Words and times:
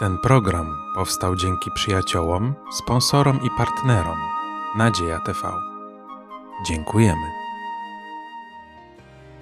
Ten 0.00 0.18
program 0.18 0.66
powstał 0.94 1.36
dzięki 1.36 1.70
przyjaciołom, 1.74 2.54
sponsorom 2.72 3.40
i 3.42 3.48
partnerom 3.58 4.18
Nadzieja 4.76 5.18
TV. 5.18 5.38
Dziękujemy. 6.66 7.26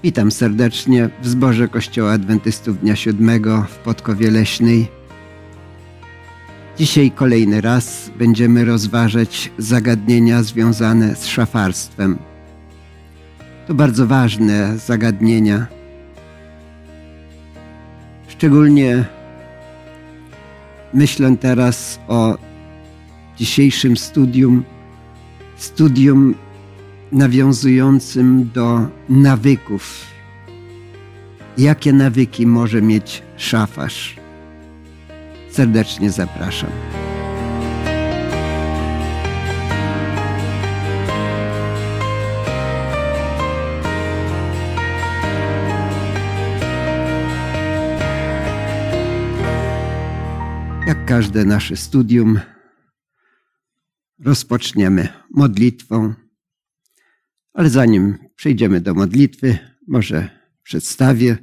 Witam 0.03 0.31
serdecznie 0.31 1.11
w 1.23 1.29
zborze 1.29 1.69
Kościoła 1.69 2.13
Adwentystów 2.13 2.81
Dnia 2.81 2.97
Siódmego 2.97 3.67
w 3.69 3.77
Podkowie 3.77 4.31
Leśnej. 4.31 4.89
Dzisiaj 6.79 7.11
kolejny 7.11 7.61
raz 7.61 8.11
będziemy 8.19 8.65
rozważać 8.65 9.53
zagadnienia 9.59 10.43
związane 10.43 11.17
z 11.17 11.27
szafarstwem. 11.27 12.19
To 13.67 13.75
bardzo 13.75 14.07
ważne 14.07 14.79
zagadnienia. 14.79 15.67
Szczególnie 18.29 19.18
myślę 20.95 21.37
teraz 21.37 22.01
o 22.09 22.39
dzisiejszym 23.37 23.97
studium, 23.97 24.65
studium 25.57 26.35
nawiązującym 27.13 28.51
do 28.55 28.81
nawyków. 29.09 30.05
Jakie 31.59 31.93
nawyki 31.93 32.47
może 32.47 32.83
mieć 32.83 33.23
szafarz? 33.37 34.17
Serdecznie 35.51 36.11
zapraszam. 36.11 36.71
Jak 50.89 51.05
każde 51.05 51.45
nasze 51.45 51.77
studium, 51.77 52.41
rozpoczniemy 54.19 55.09
modlitwą. 55.31 56.15
Ale 57.53 57.71
zanim 57.71 58.19
przejdziemy 58.37 58.81
do 58.81 58.95
modlitwy, 58.95 59.59
może 59.87 60.31
przedstawię. 60.63 61.37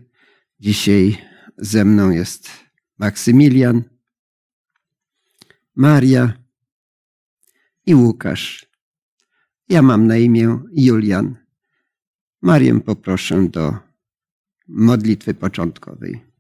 Dzisiaj 0.60 1.18
ze 1.58 1.86
mną 1.86 2.10
jest 2.12 2.50
Maksymilian, 2.98 3.84
Maria 5.76 6.34
i 7.86 7.96
Łukasz. 7.96 8.66
Ja 9.70 9.82
mam 9.82 10.08
na 10.08 10.18
imię 10.18 10.60
Julian. 10.72 11.36
Marię 12.42 12.80
poproszę 12.80 13.50
do 13.50 13.78
modlitwy 14.68 15.34
początkowej. 15.34 16.35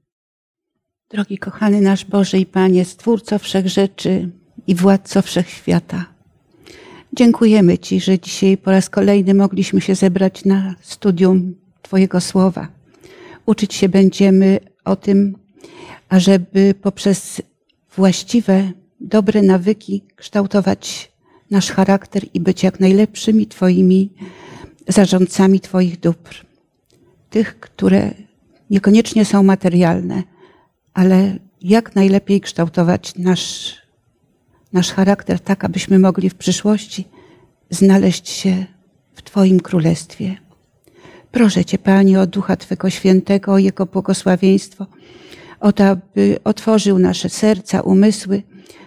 Drogi 1.10 1.38
kochany 1.38 1.82
nasz 1.82 2.06
Boże 2.06 2.40
i 2.40 2.46
Panie, 2.46 2.86
Stwórco 2.86 3.40
Wszechrzeczy 3.40 4.30
i 4.68 4.76
Władco 4.76 5.22
Wszechświata. 5.22 6.06
Dziękujemy 7.14 7.78
Ci, 7.78 8.02
że 8.02 8.20
dzisiaj 8.20 8.58
po 8.58 8.72
raz 8.72 8.90
kolejny 8.90 9.34
mogliśmy 9.34 9.82
się 9.82 9.96
zebrać 9.96 10.46
na 10.46 10.76
studium 10.82 11.56
Twojego 11.82 12.22
Słowa. 12.22 12.68
Uczyć 13.46 13.74
się 13.74 13.90
będziemy 13.90 14.60
o 14.86 14.96
tym, 14.96 15.38
ażeby 16.10 16.74
poprzez 16.82 17.42
właściwe, 17.96 18.72
dobre 19.00 19.42
nawyki 19.42 20.04
kształtować 20.16 21.12
nasz 21.52 21.72
charakter 21.72 22.24
i 22.34 22.40
być 22.40 22.64
jak 22.64 22.80
najlepszymi 22.80 23.48
Twoimi 23.48 24.14
zarządcami 24.88 25.60
Twoich 25.60 26.00
dóbr. 26.00 26.46
Tych, 27.30 27.60
które 27.60 28.14
niekoniecznie 28.70 29.26
są 29.26 29.44
materialne, 29.44 30.35
ale 30.96 31.40
jak 31.62 31.96
najlepiej 31.96 32.42
kształtować 32.42 33.16
nasz, 33.18 33.76
nasz 34.74 34.92
charakter 34.92 35.40
tak, 35.40 35.66
abyśmy 35.66 36.00
mogli 36.00 36.30
w 36.30 36.36
przyszłości 36.36 37.08
znaleźć 37.70 38.30
się 38.30 38.66
w 39.14 39.22
Twoim 39.22 39.60
królestwie. 39.60 40.38
Proszę 41.32 41.66
Cię, 41.66 41.78
Panie, 41.78 42.20
o 42.20 42.28
Ducha 42.28 42.56
Twego 42.56 42.90
Świętego, 42.90 43.54
o 43.54 43.58
Jego 43.58 43.86
błogosławieństwo, 43.86 44.86
o 45.60 45.74
to, 45.74 45.88
aby 45.88 46.40
otworzył 46.44 47.00
nasze 47.00 47.30
serca, 47.30 47.82
umysły. 47.82 48.44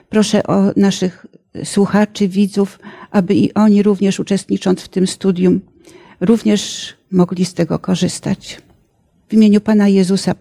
Proszę 0.09 0.43
o 0.43 0.72
naszych 0.77 1.27
słuchaczy, 1.65 2.28
widzów, 2.28 2.78
aby 3.11 3.34
i 3.34 3.55
oni 3.55 3.82
również 3.82 4.21
uczestnicząc 4.21 4.81
w 4.81 4.88
tym 4.88 5.06
studium, 5.06 5.61
również 6.21 6.94
mogli 7.11 7.44
z 7.44 7.55
tego 7.55 7.78
korzystać. 7.78 8.62
W 9.28 9.34
imieniu 9.34 9.61
Pana 9.61 9.88
Jezusa 9.88 10.34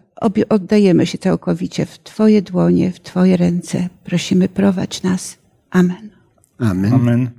oddajemy 0.50 1.06
się 1.06 1.18
całkowicie 1.18 1.86
w 1.86 2.00
Twoje 2.00 2.42
dłonie, 2.42 2.92
w 2.92 3.00
Twoje 3.00 3.38
ręce. 3.38 3.90
Prosimy, 4.04 4.50
prowadź 4.50 5.04
nas. 5.04 5.38
Amen. 5.70 6.10
Amen. 6.58 6.94
Amen. 6.94 7.30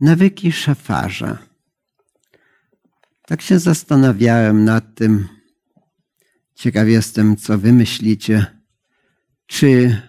Nawyki 0.00 0.52
szafarza. 0.52 1.38
Tak 3.26 3.42
się 3.42 3.58
zastanawiałem 3.58 4.64
nad 4.64 4.94
tym. 4.94 5.28
Ciekaw 6.54 6.88
jestem, 6.88 7.36
co 7.36 7.58
wy 7.58 7.72
myślicie. 7.72 8.46
Czy 9.46 10.00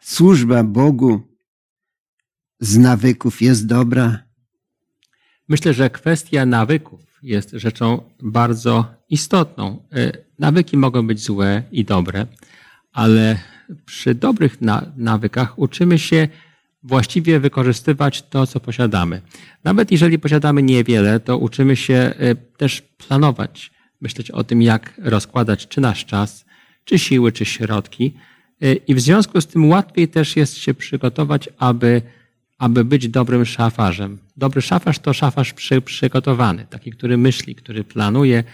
służba 0.00 0.64
Bogu 0.64 1.20
z 2.60 2.78
nawyków 2.78 3.42
jest 3.42 3.66
dobra? 3.66 4.18
Myślę, 5.48 5.74
że 5.74 5.90
kwestia 5.90 6.46
nawyków 6.46 7.18
jest 7.22 7.50
rzeczą 7.50 8.10
bardzo 8.22 8.94
istotną. 9.08 9.82
Nawyki 10.40 10.76
mogą 10.76 11.06
być 11.06 11.20
złe 11.20 11.62
i 11.72 11.84
dobre, 11.84 12.26
ale 12.92 13.38
przy 13.86 14.14
dobrych 14.14 14.60
na 14.60 14.92
nawykach 14.96 15.58
uczymy 15.58 15.98
się 15.98 16.28
właściwie 16.82 17.40
wykorzystywać 17.40 18.22
to, 18.22 18.46
co 18.46 18.60
posiadamy. 18.60 19.22
Nawet 19.64 19.90
jeżeli 19.90 20.18
posiadamy 20.18 20.62
niewiele, 20.62 21.20
to 21.20 21.38
uczymy 21.38 21.76
się 21.76 21.94
e, 21.94 22.34
też 22.34 22.82
planować, 22.82 23.70
myśleć 24.00 24.30
o 24.30 24.44
tym, 24.44 24.62
jak 24.62 24.94
rozkładać 24.98 25.68
czy 25.68 25.80
nasz 25.80 26.04
czas, 26.04 26.44
czy 26.84 26.98
siły, 26.98 27.32
czy 27.32 27.44
środki. 27.44 28.14
E, 28.62 28.72
I 28.72 28.94
w 28.94 29.00
związku 29.00 29.40
z 29.40 29.46
tym 29.46 29.68
łatwiej 29.68 30.08
też 30.08 30.36
jest 30.36 30.56
się 30.56 30.74
przygotować, 30.74 31.48
aby, 31.58 32.02
aby 32.58 32.84
być 32.84 33.08
dobrym 33.08 33.46
szafarzem. 33.46 34.18
Dobry 34.36 34.62
szafarz 34.62 34.98
to 34.98 35.12
szafarz 35.12 35.52
przy, 35.52 35.80
przygotowany, 35.80 36.66
taki, 36.70 36.90
który 36.90 37.16
myśli, 37.16 37.54
który 37.54 37.84
planuje, 37.84 38.44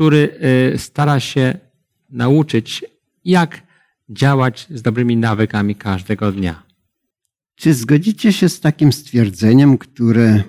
który 0.00 0.38
y, 0.74 0.78
stara 0.78 1.20
się 1.20 1.58
nauczyć, 2.10 2.84
jak 3.24 3.62
działać 4.08 4.66
z 4.70 4.82
dobrymi 4.82 5.16
nawykami 5.16 5.74
każdego 5.74 6.32
dnia. 6.32 6.62
Czy 7.54 7.74
zgodzicie 7.74 8.32
się 8.32 8.48
z 8.48 8.60
takim 8.60 8.92
stwierdzeniem, 8.92 9.78
które 9.78 10.42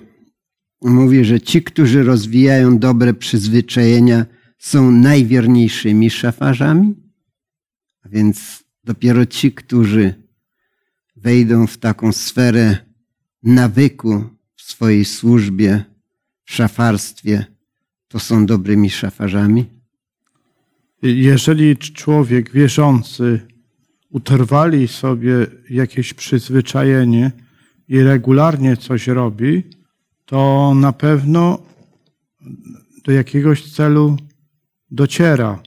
mówi, 0.82 1.24
że 1.24 1.40
ci, 1.40 1.62
którzy 1.62 2.02
rozwijają 2.02 2.78
dobre 2.78 3.14
przyzwyczajenia, 3.14 4.26
są 4.58 4.90
najwierniejszymi 4.90 6.10
szafarzami? 6.10 6.94
A 8.02 8.08
więc 8.08 8.64
dopiero 8.84 9.26
ci, 9.26 9.52
którzy 9.52 10.14
wejdą 11.16 11.66
w 11.66 11.78
taką 11.78 12.12
sferę 12.12 12.76
nawyku 13.42 14.24
w 14.56 14.62
swojej 14.62 15.04
służbie, 15.04 15.84
w 16.44 16.52
szafarstwie, 16.52 17.51
to 18.12 18.18
są 18.18 18.46
dobrymi 18.46 18.90
szafarzami? 18.90 19.64
Jeżeli 21.02 21.76
człowiek 21.76 22.52
wierzący 22.52 23.40
utrwali 24.10 24.88
sobie 24.88 25.46
jakieś 25.70 26.14
przyzwyczajenie 26.14 27.32
i 27.88 28.02
regularnie 28.02 28.76
coś 28.76 29.06
robi, 29.08 29.62
to 30.24 30.72
na 30.74 30.92
pewno 30.92 31.58
do 33.04 33.12
jakiegoś 33.12 33.72
celu 33.72 34.16
dociera. 34.90 35.62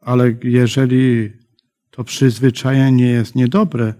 Ale 0.00 0.34
jeżeli 0.42 1.32
to 1.90 2.04
przyzwyczajenie 2.04 3.06
jest 3.06 3.34
niedobre, 3.34 3.94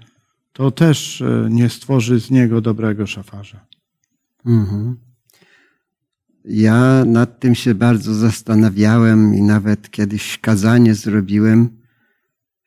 to 0.53 0.71
też 0.71 1.21
e, 1.21 1.49
nie 1.51 1.69
stworzy 1.69 2.21
z 2.21 2.31
niego 2.31 2.61
dobrego 2.61 3.07
szafarza. 3.07 3.67
Mhm. 4.47 5.12
Ja 6.45 7.05
nad 7.05 7.41
tym 7.41 7.55
się 7.55 7.75
bardzo 7.75 8.15
zastanawiałem 8.15 9.35
i 9.35 9.43
nawet 9.43 9.91
kiedyś 9.91 10.39
kazanie 10.39 10.95
zrobiłem 10.95 11.81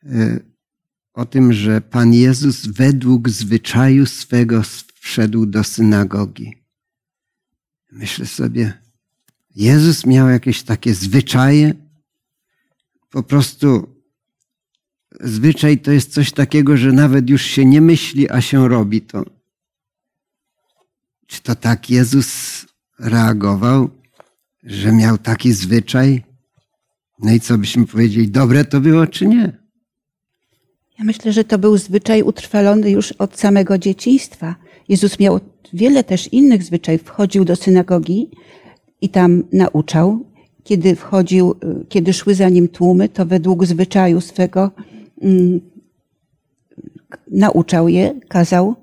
e, 0.04 0.40
o 1.12 1.24
tym, 1.24 1.52
że 1.52 1.80
Pan 1.80 2.14
Jezus 2.14 2.66
według 2.66 3.28
zwyczaju 3.28 4.06
swego 4.06 4.62
wszedł 5.00 5.46
do 5.46 5.64
synagogi. 5.64 6.56
Myślę 7.92 8.26
sobie, 8.26 8.72
Jezus 9.56 10.06
miał 10.06 10.28
jakieś 10.28 10.62
takie 10.62 10.94
zwyczaje. 10.94 11.74
Po 13.10 13.22
prostu 13.22 13.96
zwyczaj 15.20 15.78
to 15.78 15.92
jest 15.92 16.12
coś 16.12 16.32
takiego, 16.32 16.76
że 16.76 16.92
nawet 16.92 17.30
już 17.30 17.42
się 17.42 17.64
nie 17.64 17.80
myśli, 17.80 18.30
a 18.30 18.40
się 18.40 18.68
robi 18.68 19.00
to. 19.00 19.24
Czy 21.26 21.42
to 21.42 21.54
tak 21.54 21.90
Jezus 21.90 22.65
reagował, 23.00 23.88
że 24.62 24.92
miał 24.92 25.18
taki 25.18 25.52
zwyczaj. 25.52 26.24
No 27.22 27.32
i 27.32 27.40
co 27.40 27.58
byśmy 27.58 27.86
powiedzieli, 27.86 28.28
dobre 28.28 28.64
to 28.64 28.80
było 28.80 29.06
czy 29.06 29.26
nie? 29.26 29.66
Ja 30.98 31.04
myślę, 31.04 31.32
że 31.32 31.44
to 31.44 31.58
był 31.58 31.76
zwyczaj 31.76 32.22
utrwalony 32.22 32.90
już 32.90 33.12
od 33.12 33.38
samego 33.38 33.78
dzieciństwa. 33.78 34.56
Jezus 34.88 35.18
miał 35.18 35.40
wiele 35.72 36.04
też 36.04 36.32
innych 36.32 36.62
zwyczajów. 36.62 37.02
Wchodził 37.02 37.44
do 37.44 37.56
synagogi 37.56 38.30
i 39.00 39.08
tam 39.08 39.42
nauczał. 39.52 40.24
Kiedy 40.64 40.96
wchodził, 40.96 41.54
kiedy 41.88 42.12
szły 42.12 42.34
za 42.34 42.48
nim 42.48 42.68
tłumy, 42.68 43.08
to 43.08 43.26
według 43.26 43.66
zwyczaju 43.66 44.20
swego 44.20 44.70
mm, 45.22 45.60
nauczał 47.30 47.88
je, 47.88 48.20
kazał. 48.28 48.74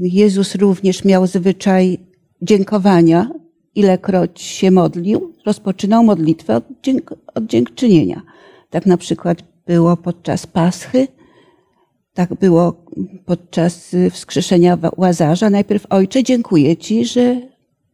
Jezus 0.00 0.54
również 0.54 1.04
miał 1.04 1.26
zwyczaj 1.26 1.98
dziękowania. 2.44 3.30
Ilekroć 3.74 4.40
się 4.40 4.70
modlił, 4.70 5.34
rozpoczynał 5.46 6.04
modlitwę 6.04 6.56
od, 6.56 6.64
dzięk, 6.82 7.14
od 7.34 7.46
dziękczynienia. 7.46 8.22
Tak 8.70 8.86
na 8.86 8.96
przykład 8.96 9.44
było 9.66 9.96
podczas 9.96 10.46
Paschy, 10.46 11.08
tak 12.12 12.34
było 12.34 12.84
podczas 13.24 13.96
wskrzeszenia 14.10 14.78
Łazarza. 14.96 15.50
Najpierw 15.50 15.86
Ojcze, 15.90 16.22
dziękuję 16.22 16.76
Ci, 16.76 17.04
że 17.04 17.40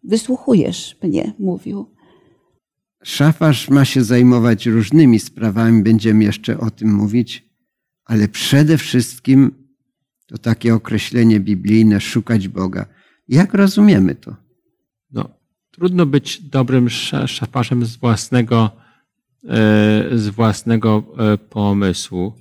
wysłuchujesz 0.05 0.97
mnie, 1.02 1.32
mówił. 1.38 1.87
Szafarz 3.02 3.70
ma 3.70 3.85
się 3.85 4.05
zajmować 4.05 4.67
różnymi 4.67 5.19
sprawami, 5.19 5.82
będziemy 5.82 6.25
jeszcze 6.25 6.58
o 6.58 6.70
tym 6.70 6.94
mówić, 6.94 7.49
ale 8.05 8.29
przede 8.29 8.79
wszystkim 8.79 9.50
to 10.26 10.38
takie 10.38 10.75
określenie 10.75 11.41
biblijne 11.41 12.00
szukać 12.00 12.49
Boga. 12.49 12.87
Jak 13.31 13.55
rozumiemy 13.55 14.15
to? 14.15 14.37
No, 15.12 15.29
trudno 15.71 16.06
być 16.06 16.43
dobrym 16.43 16.91
szafarzem 17.27 17.85
z 17.85 17.97
własnego, 17.97 18.71
e, 19.44 19.49
z 20.12 20.29
własnego 20.29 21.03
e, 21.19 21.38
pomysłu. 21.38 22.35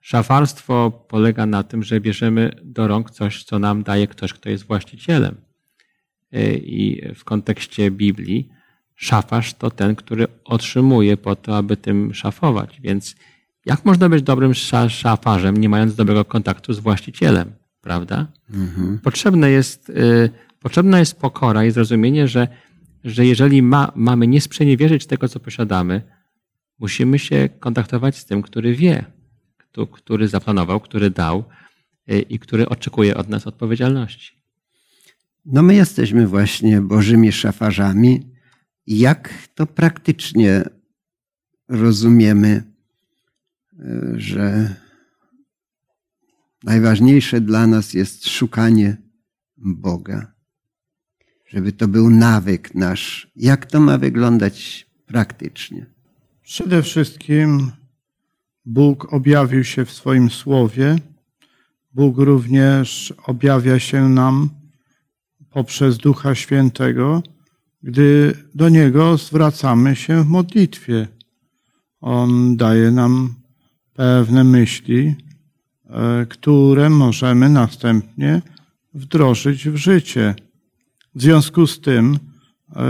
Szafarstwo 0.00 0.90
polega 1.08 1.46
na 1.46 1.62
tym, 1.62 1.82
że 1.82 2.00
bierzemy 2.00 2.50
do 2.64 2.88
rąk 2.88 3.10
coś, 3.10 3.44
co 3.44 3.58
nam 3.58 3.82
daje 3.82 4.06
ktoś, 4.06 4.32
kto 4.32 4.50
jest 4.50 4.64
właścicielem. 4.64 5.36
E, 6.32 6.54
I 6.54 7.14
w 7.14 7.24
kontekście 7.24 7.90
Biblii 7.90 8.48
szafarz 8.94 9.54
to 9.54 9.70
ten, 9.70 9.96
który 9.96 10.26
otrzymuje 10.44 11.16
po 11.16 11.36
to, 11.36 11.56
aby 11.56 11.76
tym 11.76 12.14
szafować. 12.14 12.80
Więc 12.80 13.16
jak 13.66 13.84
można 13.84 14.08
być 14.08 14.22
dobrym 14.22 14.54
szafarzem, 14.88 15.56
nie 15.56 15.68
mając 15.68 15.94
dobrego 15.94 16.24
kontaktu 16.24 16.72
z 16.72 16.78
właścicielem, 16.78 17.52
prawda? 17.82 18.26
Mhm. 18.50 18.98
Potrzebne 18.98 19.50
jest, 19.50 19.90
y, 19.90 20.30
potrzebna 20.60 20.98
jest 20.98 21.20
pokora 21.20 21.64
i 21.64 21.70
zrozumienie, 21.70 22.28
że, 22.28 22.48
że 23.04 23.26
jeżeli 23.26 23.62
ma, 23.62 23.92
mamy 23.94 24.26
nie 24.26 24.40
sprzeniewierzyć 24.40 25.06
tego, 25.06 25.28
co 25.28 25.40
posiadamy, 25.40 26.02
musimy 26.78 27.18
się 27.18 27.48
kontaktować 27.60 28.16
z 28.16 28.24
tym, 28.24 28.42
który 28.42 28.74
wie, 28.74 29.04
który 29.92 30.28
zaplanował, 30.28 30.80
który 30.80 31.10
dał 31.10 31.44
y, 32.10 32.20
i 32.20 32.38
który 32.38 32.68
oczekuje 32.68 33.16
od 33.16 33.28
nas 33.28 33.46
odpowiedzialności. 33.46 34.42
No 35.44 35.62
my 35.62 35.74
jesteśmy 35.74 36.26
właśnie 36.26 36.80
Bożymi 36.80 37.32
szafarzami. 37.32 38.32
Jak 38.86 39.48
to 39.54 39.66
praktycznie 39.66 40.64
rozumiemy 41.68 42.72
że 44.14 44.74
najważniejsze 46.64 47.40
dla 47.40 47.66
nas 47.66 47.94
jest 47.94 48.28
szukanie 48.28 48.96
Boga, 49.56 50.32
żeby 51.48 51.72
to 51.72 51.88
był 51.88 52.10
nawyk 52.10 52.74
nasz. 52.74 53.32
Jak 53.36 53.66
to 53.66 53.80
ma 53.80 53.98
wyglądać 53.98 54.86
praktycznie? 55.06 55.86
Przede 56.42 56.82
wszystkim 56.82 57.70
Bóg 58.64 59.12
objawił 59.12 59.64
się 59.64 59.84
w 59.84 59.90
swoim 59.90 60.30
słowie. 60.30 60.96
Bóg 61.92 62.18
również 62.18 63.14
objawia 63.26 63.78
się 63.78 64.08
nam 64.08 64.50
poprzez 65.50 65.98
Ducha 65.98 66.34
Świętego, 66.34 67.22
gdy 67.82 68.34
do 68.54 68.68
Niego 68.68 69.16
zwracamy 69.16 69.96
się 69.96 70.24
w 70.24 70.28
modlitwie. 70.28 71.08
On 72.00 72.56
daje 72.56 72.90
nam 72.90 73.34
pewne 73.94 74.44
myśli, 74.44 75.14
które 76.28 76.90
możemy 76.90 77.48
następnie 77.48 78.42
wdrożyć 78.94 79.68
w 79.68 79.76
życie. 79.76 80.34
W 81.14 81.22
związku 81.22 81.66
z 81.66 81.80
tym 81.80 82.18
e, 82.76 82.80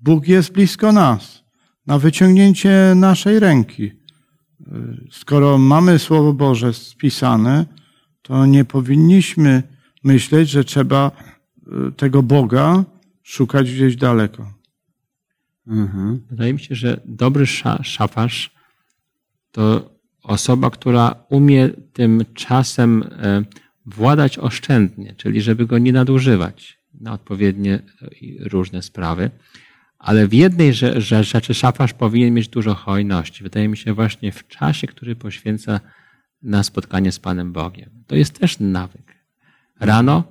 Bóg 0.00 0.28
jest 0.28 0.52
blisko 0.52 0.92
nas, 0.92 1.44
na 1.86 1.98
wyciągnięcie 1.98 2.92
naszej 2.96 3.40
ręki. 3.40 3.86
E, 3.86 3.92
skoro 5.10 5.58
mamy 5.58 5.98
Słowo 5.98 6.32
Boże 6.32 6.74
spisane, 6.74 7.66
to 8.22 8.46
nie 8.46 8.64
powinniśmy 8.64 9.62
myśleć, 10.04 10.50
że 10.50 10.64
trzeba 10.64 11.10
tego 11.96 12.22
Boga 12.22 12.84
szukać 13.22 13.72
gdzieś 13.72 13.96
daleko. 13.96 14.52
Mhm. 15.66 16.20
Wydaje 16.30 16.52
mi 16.52 16.60
się, 16.60 16.74
że 16.74 17.00
dobry 17.04 17.46
szafarz 17.82 18.50
to 19.52 19.95
osoba, 20.26 20.70
która 20.70 21.14
umie 21.28 21.68
tym 21.92 22.24
czasem 22.34 23.02
e, 23.02 23.42
władać 23.86 24.38
oszczędnie, 24.38 25.14
czyli 25.16 25.40
żeby 25.40 25.66
go 25.66 25.78
nie 25.78 25.92
nadużywać 25.92 26.78
na 27.00 27.12
odpowiednie 27.12 27.82
różne 28.40 28.82
sprawy. 28.82 29.30
Ale 29.98 30.28
w 30.28 30.32
jednej 30.32 30.74
rzeczy 31.20 31.54
szafarz 31.54 31.92
powinien 31.92 32.34
mieć 32.34 32.48
dużo 32.48 32.74
hojności. 32.74 33.42
Wydaje 33.42 33.68
mi 33.68 33.76
się 33.76 33.94
właśnie 33.94 34.32
w 34.32 34.48
czasie, 34.48 34.86
który 34.86 35.16
poświęca 35.16 35.80
na 36.42 36.62
spotkanie 36.62 37.12
z 37.12 37.18
Panem 37.18 37.52
Bogiem. 37.52 37.90
To 38.06 38.16
jest 38.16 38.38
też 38.38 38.60
nawyk. 38.60 39.14
Rano, 39.80 40.24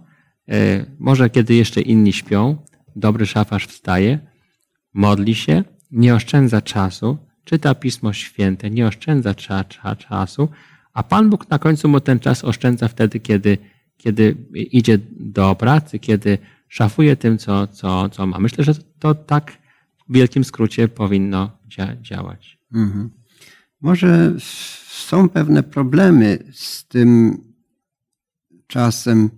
e, 0.50 0.86
może 1.00 1.30
kiedy 1.30 1.54
jeszcze 1.54 1.82
inni 1.82 2.14
śpią, 2.14 2.58
dobry 2.96 3.26
szafarz 3.26 3.68
wstaje, 3.68 4.20
modli 4.94 5.36
się, 5.36 5.64
nie 5.92 6.16
oszczędza 6.16 6.62
czasu, 6.62 7.18
czyta 7.46 7.76
Pismo 7.76 8.14
Święte, 8.14 8.70
nie 8.70 8.88
oszczędza 8.88 9.36
czasu, 9.98 10.50
a 10.94 11.04
Pan 11.04 11.30
Bóg 11.30 11.50
na 11.50 11.60
końcu 11.60 11.90
mu 11.90 12.00
ten 12.00 12.20
czas 12.20 12.44
oszczędza 12.44 12.88
wtedy, 12.88 13.20
kiedy, 13.20 13.58
kiedy 13.98 14.38
idzie 14.54 15.00
do 15.12 15.56
pracy, 15.56 16.00
kiedy 16.00 16.38
szafuje 16.68 17.16
tym, 17.16 17.38
co, 17.38 17.68
co, 17.68 18.10
co 18.10 18.28
ma. 18.28 18.40
Myślę, 18.40 18.64
że 18.64 18.74
to 19.00 19.16
tak 19.16 19.52
w 20.10 20.14
wielkim 20.14 20.44
skrócie 20.44 20.88
powinno 20.88 21.60
dzia 21.68 21.96
działać. 22.02 22.60
Mhm. 22.74 23.10
Może 23.82 24.34
są 24.88 25.30
pewne 25.30 25.64
problemy 25.64 26.44
z 26.54 26.88
tym 26.88 27.38
czasem, 28.68 29.30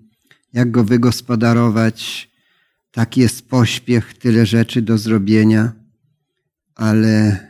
jak 0.54 0.72
go 0.72 0.84
wygospodarować. 0.84 2.30
Taki 2.92 3.22
jest 3.22 3.50
pośpiech, 3.50 4.14
tyle 4.14 4.46
rzeczy 4.46 4.82
do 4.82 4.98
zrobienia, 4.98 5.72
ale 6.76 7.47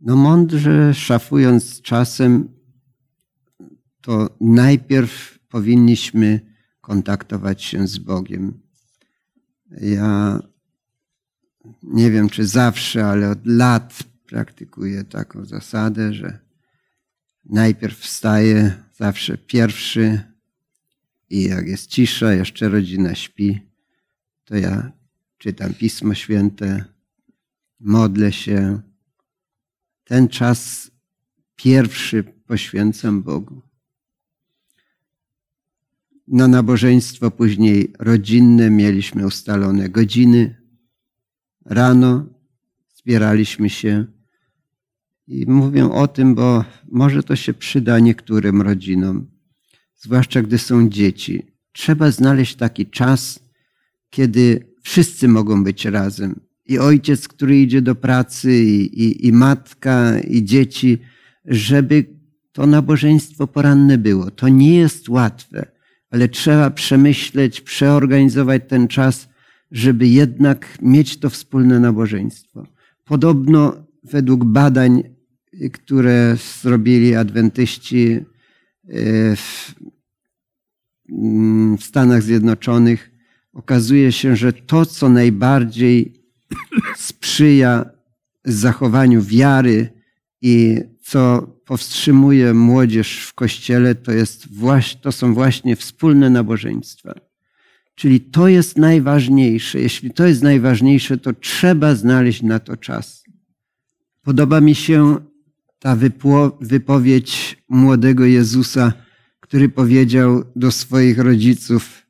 no 0.00 0.16
mądrze 0.16 0.94
szafując 0.94 1.82
czasem, 1.82 2.48
to 4.00 4.36
najpierw 4.40 5.38
powinniśmy 5.48 6.40
kontaktować 6.80 7.64
się 7.64 7.86
z 7.86 7.98
Bogiem. 7.98 8.60
Ja 9.80 10.40
nie 11.82 12.10
wiem, 12.10 12.28
czy 12.28 12.46
zawsze, 12.46 13.06
ale 13.06 13.30
od 13.30 13.46
lat 13.46 14.02
praktykuję 14.26 15.04
taką 15.04 15.44
zasadę, 15.44 16.14
że 16.14 16.38
najpierw 17.44 17.98
wstaję 17.98 18.82
zawsze 18.96 19.38
pierwszy 19.38 20.20
i 21.30 21.42
jak 21.42 21.66
jest 21.66 21.86
cisza, 21.86 22.32
jeszcze 22.32 22.68
rodzina 22.68 23.14
śpi, 23.14 23.60
to 24.44 24.56
ja 24.56 24.92
czytam 25.38 25.74
Pismo 25.74 26.14
Święte, 26.14 26.84
modlę 27.80 28.32
się, 28.32 28.80
ten 30.10 30.28
czas 30.28 30.90
pierwszy 31.56 32.24
poświęcam 32.24 33.22
Bogu. 33.22 33.62
Na 36.28 36.48
nabożeństwo 36.48 37.30
później 37.30 37.92
rodzinne 37.98 38.70
mieliśmy 38.70 39.26
ustalone 39.26 39.88
godziny. 39.88 40.62
Rano 41.64 42.26
zbieraliśmy 42.94 43.70
się 43.70 44.06
i 45.26 45.46
mówię 45.46 45.92
o 45.92 46.08
tym, 46.08 46.34
bo 46.34 46.64
może 46.88 47.22
to 47.22 47.36
się 47.36 47.54
przyda 47.54 47.98
niektórym 47.98 48.62
rodzinom, 48.62 49.30
zwłaszcza 49.96 50.42
gdy 50.42 50.58
są 50.58 50.88
dzieci. 50.88 51.46
Trzeba 51.72 52.10
znaleźć 52.10 52.56
taki 52.56 52.86
czas, 52.86 53.40
kiedy 54.10 54.74
wszyscy 54.82 55.28
mogą 55.28 55.64
być 55.64 55.84
razem 55.84 56.49
i 56.70 56.78
ojciec, 56.78 57.28
który 57.28 57.60
idzie 57.60 57.82
do 57.82 57.94
pracy, 57.94 58.58
i, 58.64 59.02
i, 59.04 59.26
i 59.26 59.32
matka, 59.32 60.20
i 60.20 60.44
dzieci, 60.44 60.98
żeby 61.44 62.04
to 62.52 62.66
nabożeństwo 62.66 63.46
poranne 63.46 63.98
było. 63.98 64.30
To 64.30 64.48
nie 64.48 64.76
jest 64.76 65.08
łatwe, 65.08 65.66
ale 66.10 66.28
trzeba 66.28 66.70
przemyśleć, 66.70 67.60
przeorganizować 67.60 68.62
ten 68.68 68.88
czas, 68.88 69.28
żeby 69.70 70.08
jednak 70.08 70.78
mieć 70.82 71.18
to 71.18 71.30
wspólne 71.30 71.80
nabożeństwo. 71.80 72.66
Podobno 73.04 73.86
według 74.04 74.44
badań 74.44 75.02
które 75.72 76.36
zrobili 76.62 77.14
adwentyści 77.14 78.12
e, 78.12 79.36
w, 79.36 79.74
mm, 81.10 81.78
w 81.78 81.84
Stanach 81.84 82.22
Zjednoczonych, 82.22 83.10
okazuje 83.52 84.12
się, 84.12 84.36
że 84.36 84.52
to, 84.52 84.86
co 84.86 85.08
najbardziej 85.08 86.19
sprzyja 86.96 87.84
zachowaniu 88.44 89.22
wiary 89.22 89.92
i 90.42 90.80
co 91.02 91.46
powstrzymuje 91.64 92.54
młodzież 92.54 93.18
w 93.26 93.34
kościele, 93.34 93.94
to, 93.94 94.12
jest 94.12 94.54
właśnie, 94.54 95.00
to 95.00 95.12
są 95.12 95.34
właśnie 95.34 95.76
wspólne 95.76 96.30
nabożeństwa. 96.30 97.14
Czyli 97.94 98.20
to 98.20 98.48
jest 98.48 98.78
najważniejsze. 98.78 99.80
Jeśli 99.80 100.10
to 100.10 100.26
jest 100.26 100.42
najważniejsze, 100.42 101.18
to 101.18 101.32
trzeba 101.32 101.94
znaleźć 101.94 102.42
na 102.42 102.58
to 102.58 102.76
czas. 102.76 103.24
Podoba 104.22 104.60
mi 104.60 104.74
się 104.74 105.16
ta 105.78 105.96
wypowiedź 106.60 107.56
młodego 107.68 108.24
Jezusa, 108.24 108.92
który 109.40 109.68
powiedział 109.68 110.44
do 110.56 110.70
swoich 110.70 111.18
rodziców: 111.18 112.06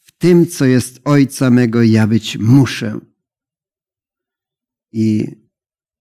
W 0.00 0.12
tym, 0.12 0.46
co 0.46 0.64
jest 0.64 1.00
ojca 1.04 1.50
mego, 1.50 1.82
ja 1.82 2.06
być 2.06 2.38
muszę. 2.38 3.00
I 4.92 5.36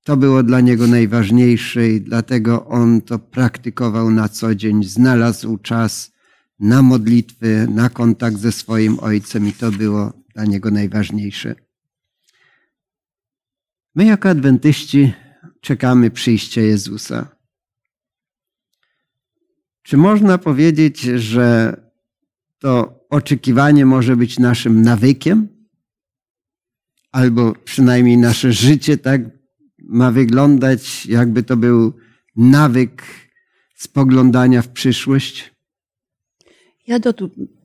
to 0.03 0.17
było 0.17 0.43
dla 0.43 0.61
niego 0.61 0.87
najważniejsze, 0.87 1.87
i 1.87 2.01
dlatego 2.01 2.65
on 2.65 3.01
to 3.01 3.19
praktykował 3.19 4.11
na 4.11 4.29
co 4.29 4.55
dzień. 4.55 4.83
Znalazł 4.83 5.57
czas 5.57 6.11
na 6.59 6.81
modlitwy, 6.81 7.67
na 7.69 7.89
kontakt 7.89 8.37
ze 8.37 8.51
swoim 8.51 8.99
ojcem, 8.99 9.47
i 9.47 9.53
to 9.53 9.71
było 9.71 10.13
dla 10.35 10.45
niego 10.45 10.71
najważniejsze. 10.71 11.55
My, 13.95 14.05
jako 14.05 14.29
adwentyści, 14.29 15.13
czekamy 15.61 16.11
przyjścia 16.11 16.61
Jezusa. 16.61 17.35
Czy 19.83 19.97
można 19.97 20.37
powiedzieć, 20.37 21.01
że 21.01 21.77
to 22.59 22.99
oczekiwanie 23.09 23.85
może 23.85 24.15
być 24.15 24.39
naszym 24.39 24.81
nawykiem? 24.81 25.58
Albo 27.11 27.53
przynajmniej 27.63 28.17
nasze 28.17 28.53
życie 28.53 28.97
tak 28.97 29.21
ma 29.79 30.11
wyglądać, 30.11 31.05
jakby 31.05 31.43
to 31.43 31.57
był 31.57 31.93
nawyk 32.35 33.03
spoglądania 33.75 34.61
w 34.61 34.67
przyszłość? 34.67 35.53
Ja, 36.87 36.99
do, 36.99 37.13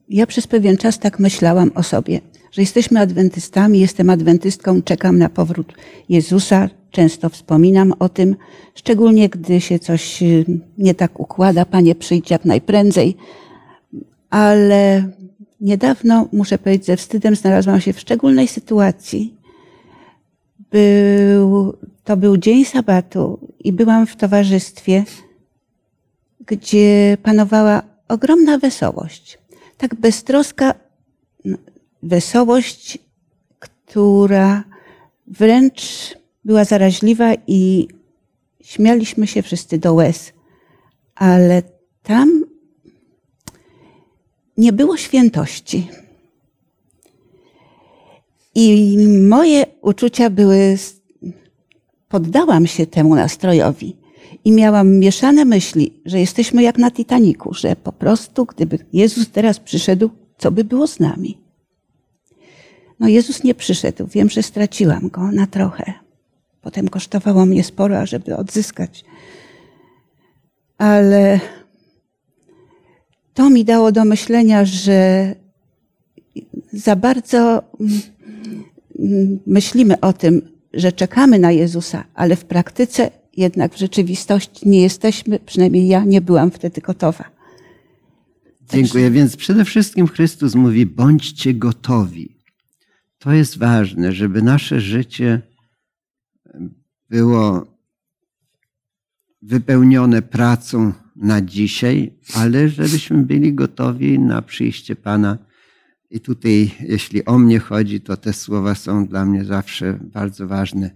ja 0.09 0.27
przez 0.27 0.47
pewien 0.47 0.77
czas 0.77 0.99
tak 0.99 1.19
myślałam 1.19 1.71
o 1.75 1.83
sobie, 1.83 2.21
że 2.53 2.63
jesteśmy 2.63 3.01
adwentystami, 3.01 3.81
jestem 3.81 4.11
adwentystką, 4.11 4.83
czekam 4.83 5.19
na 5.19 5.29
powrót 5.29 5.75
Jezusa, 6.09 6.69
Często 6.95 7.29
wspominam 7.29 7.93
o 7.99 8.09
tym, 8.09 8.37
szczególnie 8.75 9.29
gdy 9.29 9.61
się 9.61 9.79
coś 9.79 10.23
y, 10.23 10.45
nie 10.79 10.95
tak 10.95 11.21
układa. 11.21 11.65
Panie, 11.65 11.95
przyjdź 11.95 12.31
jak 12.31 12.45
najprędzej. 12.45 13.17
Ale 14.31 15.11
niedawno, 15.65 16.29
muszę 16.33 16.59
powiedzieć, 16.59 16.87
ze 16.87 16.97
wstydem 16.97 17.37
znalazłam 17.37 17.81
się 17.81 17.93
w 17.93 18.01
szczególnej 18.01 18.49
sytuacji. 18.49 19.35
Był, 20.71 21.77
to 22.05 22.17
był 22.17 22.37
dzień 22.37 22.65
sabatu 22.65 23.39
i 23.59 23.73
byłam 23.73 24.07
w 24.07 24.17
towarzystwie, 24.17 25.05
gdzie 26.47 27.17
panowała 27.23 27.83
ogromna 28.09 28.59
wesołość. 28.59 29.39
Tak 29.77 29.95
beztroska 29.95 30.75
wesołość, 32.03 32.99
która 33.59 34.65
wręcz 35.27 36.15
była 36.45 36.65
zaraźliwa 36.65 37.35
i 37.47 37.89
śmialiśmy 38.63 39.27
się 39.27 39.43
wszyscy 39.43 39.79
do 39.79 39.95
łez. 39.95 40.33
Ale 41.15 41.63
tam 42.03 42.45
nie 44.57 44.73
było 44.73 44.97
świętości. 44.97 45.89
I 48.55 48.99
moje 49.29 49.67
uczucia 49.83 50.31
były, 50.31 50.77
poddałam 52.09 52.67
się 52.67 52.87
temu 52.87 53.15
nastrojowi 53.15 53.97
i 54.45 54.53
miałam 54.53 54.99
mieszane 54.99 55.45
myśli, 55.45 55.93
że 56.05 56.21
jesteśmy 56.21 56.63
jak 56.63 56.79
na 56.79 56.91
Titaniku, 56.91 57.55
że 57.55 57.77
po 57.77 57.93
prostu, 57.93 58.45
gdyby 58.45 58.79
Jezus 58.93 59.31
teraz 59.31 59.61
przyszedł, 59.61 60.11
co 60.39 60.51
by 60.51 60.65
było 60.65 60.87
z 60.87 61.01
nami? 61.01 61.39
No, 63.01 63.09
Jezus 63.09 63.45
nie 63.45 63.55
przyszedł. 63.55 64.07
Wiem, 64.07 64.31
że 64.31 64.43
straciłam 64.43 65.09
go 65.09 65.33
na 65.33 65.47
trochę. 65.47 65.93
Potem 66.63 66.89
kosztowało 66.89 67.47
mnie 67.47 67.65
sporo, 67.65 68.07
żeby 68.07 68.37
odzyskać. 68.37 69.05
Ale 70.79 71.41
to 73.35 73.51
mi 73.51 73.65
dało 73.65 73.93
do 73.93 74.05
myślenia, 74.05 74.65
że 74.65 75.35
za 76.73 76.97
bardzo 76.97 77.63
mm, 77.81 79.39
myślimy 79.47 80.01
o 80.01 80.13
tym, 80.13 80.43
że 80.75 80.93
czekamy 80.93 81.39
na 81.39 81.53
Jezusa, 81.53 82.05
ale 82.15 82.37
w 82.37 82.45
praktyce 82.45 83.11
jednak 83.37 83.75
w 83.75 83.79
rzeczywistości 83.79 84.69
nie 84.69 84.83
jesteśmy, 84.83 85.39
przynajmniej 85.39 85.89
ja 85.89 86.05
nie 86.05 86.21
byłam 86.21 86.51
wtedy 86.51 86.81
gotowa. 86.81 87.25
Dziękuję. 88.73 89.11
Więc 89.11 89.37
przede 89.37 89.65
wszystkim 89.65 90.07
Chrystus 90.07 90.55
mówi: 90.55 90.87
bądźcie 90.87 91.55
gotowi. 91.55 92.37
To 93.19 93.33
jest 93.33 93.59
ważne, 93.59 94.13
żeby 94.13 94.43
nasze 94.43 94.81
życie 94.81 95.43
było 97.11 97.67
wypełnione 99.43 100.23
pracą 100.23 100.93
na 101.17 101.43
dzisiaj, 101.43 102.19
ale 102.35 102.69
żebyśmy 102.69 103.23
byli 103.23 103.55
gotowi 103.55 104.19
na 104.19 104.43
przyjście 104.43 104.97
Pana. 104.97 105.39
I 106.11 106.21
tutaj, 106.21 106.71
jeśli 106.81 107.25
o 107.25 107.39
mnie 107.39 107.59
chodzi, 107.59 108.01
to 108.01 108.17
te 108.17 108.33
słowa 108.33 108.75
są 108.75 109.07
dla 109.07 109.25
mnie 109.25 109.45
zawsze 109.45 109.99
bardzo 110.03 110.49
ważne, 110.49 110.91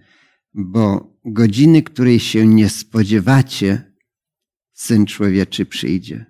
bo 0.54 1.14
godziny, 1.24 1.82
której 1.82 2.20
się 2.20 2.46
nie 2.46 2.68
spodziewacie, 2.68 3.92
Syn 4.72 5.06
Człowieczy 5.06 5.66
przyjdzie. 5.66 6.26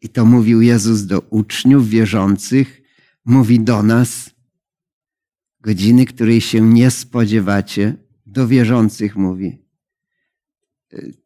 I 0.00 0.08
to 0.08 0.24
mówił 0.24 0.62
Jezus 0.62 1.02
do 1.02 1.20
uczniów 1.20 1.88
wierzących, 1.88 2.82
mówi 3.24 3.60
do 3.60 3.82
nas, 3.82 4.30
godziny, 5.60 6.06
której 6.06 6.40
się 6.40 6.60
nie 6.60 6.90
spodziewacie, 6.90 7.96
do 8.26 8.48
wierzących 8.48 9.16
mówi. 9.16 9.67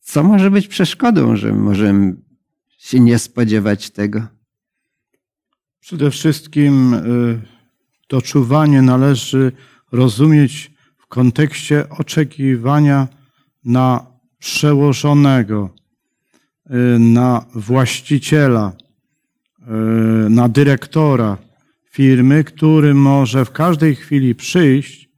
Co 0.00 0.22
może 0.22 0.50
być 0.50 0.68
przeszkodą, 0.68 1.36
że 1.36 1.52
możemy 1.52 2.16
się 2.78 3.00
nie 3.00 3.18
spodziewać 3.18 3.90
tego? 3.90 4.26
Przede 5.80 6.10
wszystkim 6.10 6.94
y, 6.94 7.40
to 8.08 8.22
czuwanie 8.22 8.82
należy 8.82 9.52
rozumieć 9.92 10.70
w 10.98 11.06
kontekście 11.06 11.88
oczekiwania 11.88 13.08
na 13.64 14.06
przełożonego, 14.38 15.70
y, 16.66 16.98
na 16.98 17.44
właściciela, 17.54 18.72
y, 20.26 20.30
na 20.30 20.48
dyrektora 20.48 21.38
firmy, 21.90 22.44
który 22.44 22.94
może 22.94 23.44
w 23.44 23.50
każdej 23.50 23.94
chwili 23.94 24.34
przyjść 24.34 25.08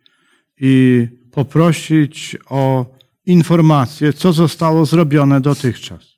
i 0.61 1.07
poprosić 1.31 2.37
o 2.49 2.95
informację, 3.27 4.13
co 4.13 4.33
zostało 4.33 4.87
zrobione 4.87 5.41
dotychczas. 5.41 6.15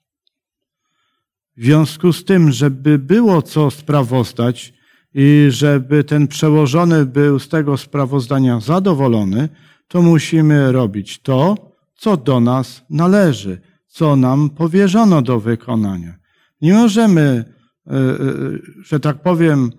W 1.56 1.64
związku 1.64 2.12
z 2.12 2.24
tym, 2.24 2.52
żeby 2.52 2.98
było 2.98 3.42
co 3.42 3.70
sprawozdać 3.70 4.74
i 5.14 5.46
żeby 5.48 6.04
ten 6.04 6.28
przełożony 6.28 7.06
był 7.06 7.38
z 7.38 7.48
tego 7.48 7.76
sprawozdania 7.76 8.60
zadowolony, 8.60 9.48
to 9.88 10.02
musimy 10.02 10.72
robić 10.72 11.18
to, 11.18 11.56
co 11.94 12.16
do 12.16 12.40
nas 12.40 12.84
należy, 12.90 13.60
co 13.86 14.16
nam 14.16 14.50
powierzono 14.50 15.22
do 15.22 15.40
wykonania. 15.40 16.14
Nie 16.60 16.74
możemy, 16.74 17.44
e, 17.86 17.92
e, 17.92 18.16
że 18.84 19.00
tak 19.00 19.22
powiem, 19.22 19.72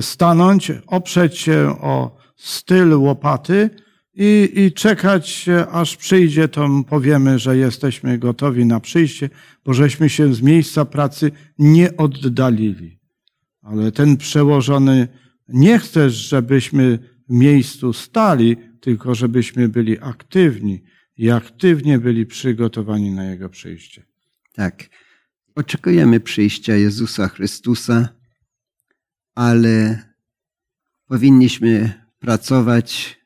stanąć, 0.00 0.72
oprzeć 0.86 1.38
się 1.38 1.76
o 1.80 2.16
styl 2.36 2.94
łopaty 2.94 3.70
i, 4.14 4.52
i 4.54 4.72
czekać, 4.72 5.46
aż 5.70 5.96
przyjdzie, 5.96 6.48
to 6.48 6.68
powiemy, 6.88 7.38
że 7.38 7.56
jesteśmy 7.56 8.18
gotowi 8.18 8.66
na 8.66 8.80
przyjście, 8.80 9.30
bo 9.64 9.74
żeśmy 9.74 10.08
się 10.08 10.34
z 10.34 10.42
miejsca 10.42 10.84
pracy 10.84 11.30
nie 11.58 11.96
oddalili. 11.96 13.00
Ale 13.62 13.92
ten 13.92 14.16
przełożony 14.16 15.08
nie 15.48 15.78
chce, 15.78 16.10
żebyśmy 16.10 16.98
w 17.28 17.32
miejscu 17.32 17.92
stali, 17.92 18.56
tylko 18.80 19.14
żebyśmy 19.14 19.68
byli 19.68 19.98
aktywni 20.00 20.82
i 21.16 21.30
aktywnie 21.30 21.98
byli 21.98 22.26
przygotowani 22.26 23.10
na 23.10 23.24
Jego 23.24 23.48
przyjście. 23.48 24.02
Tak. 24.54 24.88
Oczekujemy 25.54 26.20
przyjścia 26.20 26.76
Jezusa 26.76 27.28
Chrystusa 27.28 28.08
ale 29.34 30.02
powinniśmy 31.06 31.92
pracować, 32.18 33.20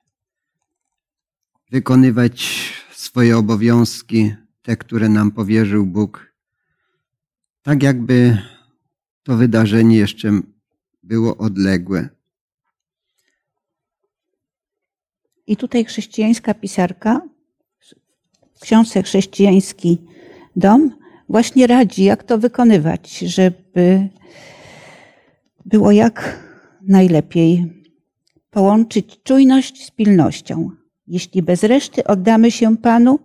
wykonywać 1.71 2.73
swoje 2.93 3.39
obowiązki, 3.39 4.35
te, 4.63 4.77
które 4.77 5.09
nam 5.09 5.31
powierzył 5.31 5.87
Bóg, 5.87 6.33
tak 7.63 7.83
jakby 7.83 8.39
to 9.23 9.37
wydarzenie 9.37 9.97
jeszcze 9.97 10.41
było 11.03 11.37
odległe. 11.37 12.09
I 15.47 15.57
tutaj 15.57 15.85
chrześcijańska 15.85 16.55
pisarka 16.55 17.21
w 18.55 18.61
książce 18.61 19.03
Chrześcijański 19.03 19.99
Dom 20.57 20.91
właśnie 21.29 21.67
radzi, 21.67 22.05
jak 22.05 22.25
to 22.25 22.39
wykonywać, 22.39 23.19
żeby 23.19 24.09
było 25.65 25.93
jak 25.93 26.43
najlepiej 26.83 27.83
połączyć 28.51 29.23
czujność 29.23 29.87
z 29.87 29.91
pilnością. 29.91 30.71
Jeśli 31.09 31.43
bez 31.43 31.63
reszty 31.63 32.05
oddamy 32.05 32.51
się 32.51 32.77
Panu, 32.77 33.19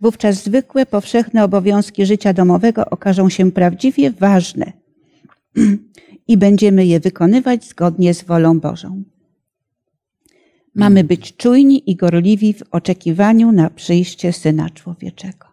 wówczas 0.00 0.44
zwykłe, 0.44 0.86
powszechne 0.86 1.44
obowiązki 1.44 2.06
życia 2.06 2.32
domowego 2.32 2.90
okażą 2.90 3.28
się 3.28 3.52
prawdziwie 3.52 4.10
ważne 4.10 4.72
i 6.28 6.36
będziemy 6.36 6.86
je 6.86 7.00
wykonywać 7.00 7.64
zgodnie 7.64 8.14
z 8.14 8.24
wolą 8.24 8.60
Bożą. 8.60 9.02
Mamy 10.74 11.04
być 11.04 11.36
czujni 11.36 11.90
i 11.90 11.96
gorliwi 11.96 12.54
w 12.54 12.62
oczekiwaniu 12.70 13.52
na 13.52 13.70
przyjście 13.70 14.32
Syna 14.32 14.70
Człowieczego. 14.70 15.46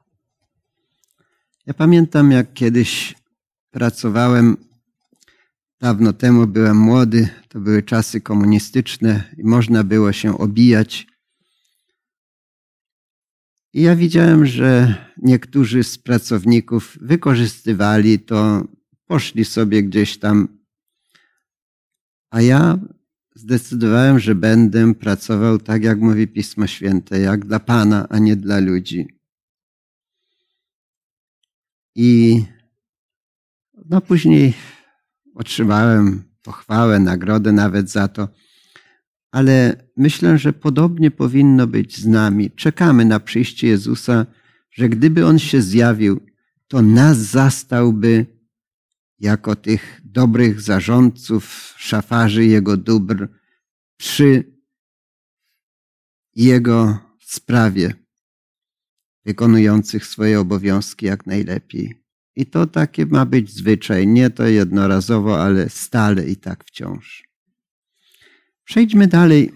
Ja 1.65 1.73
pamiętam, 1.73 2.31
jak 2.31 2.53
kiedyś 2.53 3.15
pracowałem, 3.71 4.57
dawno 5.81 6.13
temu 6.13 6.47
byłem 6.47 6.77
młody, 6.77 7.27
to 7.49 7.59
były 7.59 7.83
czasy 7.83 8.21
komunistyczne 8.21 9.23
i 9.37 9.43
można 9.43 9.83
było 9.83 10.11
się 10.11 10.37
obijać. 10.37 11.07
I 13.75 13.81
ja 13.81 13.95
widziałem, 13.95 14.45
że 14.45 14.95
niektórzy 15.17 15.83
z 15.83 15.97
pracowników 15.97 16.97
wykorzystywali 17.01 18.19
to, 18.19 18.63
poszli 19.07 19.45
sobie 19.45 19.83
gdzieś 19.83 20.19
tam, 20.19 20.47
a 22.29 22.41
ja 22.41 22.79
zdecydowałem, 23.35 24.19
że 24.19 24.35
będę 24.35 24.93
pracował 24.93 25.59
tak, 25.59 25.83
jak 25.83 25.99
mówi 25.99 26.27
Pismo 26.27 26.67
Święte, 26.67 27.19
jak 27.19 27.45
dla 27.45 27.59
Pana, 27.59 28.07
a 28.09 28.19
nie 28.19 28.35
dla 28.35 28.59
ludzi. 28.59 29.07
I 31.95 32.41
no 33.85 34.01
później 34.01 34.53
otrzymałem 35.33 36.23
pochwałę, 36.43 36.99
nagrodę 36.99 37.51
nawet 37.51 37.89
za 37.89 38.07
to. 38.07 38.27
Ale 39.35 39.87
myślę, 39.97 40.37
że 40.37 40.53
podobnie 40.53 41.11
powinno 41.11 41.67
być 41.67 41.97
z 41.97 42.05
nami. 42.05 42.51
Czekamy 42.51 43.05
na 43.05 43.19
przyjście 43.19 43.67
Jezusa, 43.67 44.25
że 44.71 44.89
gdyby 44.89 45.25
On 45.25 45.39
się 45.39 45.61
zjawił, 45.61 46.25
to 46.67 46.81
nas 46.81 47.17
zastałby 47.17 48.25
jako 49.19 49.55
tych 49.55 50.01
dobrych 50.05 50.61
zarządców, 50.61 51.73
szafarzy 51.77 52.45
Jego 52.45 52.77
dóbr 52.77 53.27
przy 53.97 54.53
Jego 56.35 56.99
sprawie, 57.19 57.93
wykonujących 59.25 60.05
swoje 60.05 60.39
obowiązki 60.39 61.05
jak 61.05 61.25
najlepiej. 61.25 62.03
I 62.35 62.45
to 62.45 62.67
takie 62.67 63.05
ma 63.05 63.25
być 63.25 63.53
zwyczaj, 63.53 64.07
nie 64.07 64.29
to 64.29 64.47
jednorazowo, 64.47 65.43
ale 65.43 65.69
stale 65.69 66.27
i 66.27 66.35
tak 66.35 66.63
wciąż. 66.63 67.34
Przejdźmy 68.65 69.07
dalej. 69.07 69.51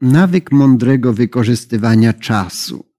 Nawyk 0.00 0.52
mądrego 0.52 1.12
wykorzystywania 1.12 2.12
czasu. 2.12 2.94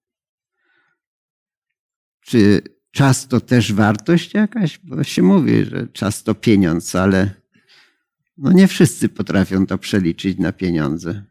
Czy 2.20 2.62
czas 2.90 3.28
to 3.28 3.40
też 3.40 3.72
wartość 3.72 4.34
jakaś? 4.34 4.78
Bo 4.78 5.04
się 5.04 5.22
mówi, 5.22 5.64
że 5.64 5.88
czas 5.88 6.22
to 6.22 6.34
pieniądz, 6.34 6.94
ale 6.94 7.30
no 8.36 8.52
nie 8.52 8.68
wszyscy 8.68 9.08
potrafią 9.08 9.66
to 9.66 9.78
przeliczyć 9.78 10.38
na 10.38 10.52
pieniądze. 10.52 11.24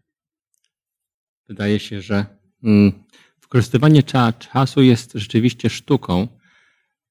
Wydaje 1.48 1.80
się, 1.80 2.02
że 2.02 2.26
mm, 2.64 2.92
wykorzystywanie 3.42 4.04
czasu 4.04 4.82
jest 4.82 5.12
rzeczywiście 5.16 5.70
sztuką 5.70 6.28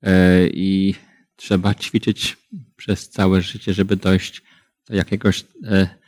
e, 0.02 0.46
i 0.48 0.94
trzeba 1.36 1.74
ćwiczyć 1.74 2.36
przez 2.76 3.10
całe 3.10 3.42
życie, 3.42 3.74
żeby 3.74 3.96
dojść 3.96 4.42
do 4.88 4.94
jakiegoś 4.94 5.44
e, 5.64 6.03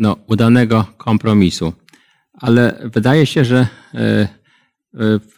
no, 0.00 0.16
udanego 0.26 0.86
kompromisu. 0.96 1.72
Ale 2.32 2.80
wydaje 2.94 3.26
się, 3.26 3.44
że 3.44 3.66
e, 3.94 4.28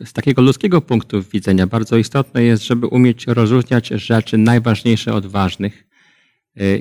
z 0.04 0.12
takiego 0.12 0.42
ludzkiego 0.42 0.80
punktu 0.80 1.22
widzenia 1.22 1.66
bardzo 1.66 1.96
istotne 1.96 2.42
jest, 2.42 2.66
żeby 2.66 2.86
umieć 2.86 3.26
rozróżniać 3.26 3.88
rzeczy 3.88 4.38
najważniejsze 4.38 5.14
od 5.14 5.26
ważnych 5.26 5.86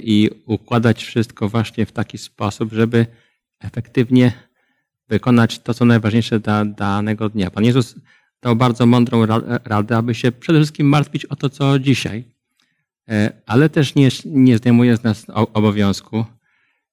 i 0.04 0.30
układać 0.46 1.04
wszystko 1.04 1.50
właśnie 1.50 1.86
w 1.86 1.92
taki 1.92 2.18
sposób, 2.18 2.74
żeby 2.74 3.06
efektywnie 3.60 4.34
wykonać 5.10 5.60
to, 5.60 5.74
co 5.74 5.86
najważniejsze 5.86 6.40
dla 6.40 6.66
danego 6.66 7.30
dnia. 7.30 7.52
Pan 7.52 7.64
Jezus 7.66 7.96
dał 8.42 8.56
bardzo 8.56 8.86
mądrą 8.86 9.26
radę, 9.64 9.98
aby 9.98 10.16
się 10.16 10.32
przede 10.32 10.60
wszystkim 10.60 10.88
martwić 10.88 11.26
o 11.26 11.36
to, 11.36 11.50
co 11.50 11.80
dzisiaj, 11.80 12.24
e, 13.10 13.32
ale 13.46 13.70
też 13.70 13.96
nie, 13.96 14.10
nie 14.26 14.58
zdejmuje 14.58 14.98
z 14.98 15.04
nas 15.04 15.26
obowiązku 15.30 16.26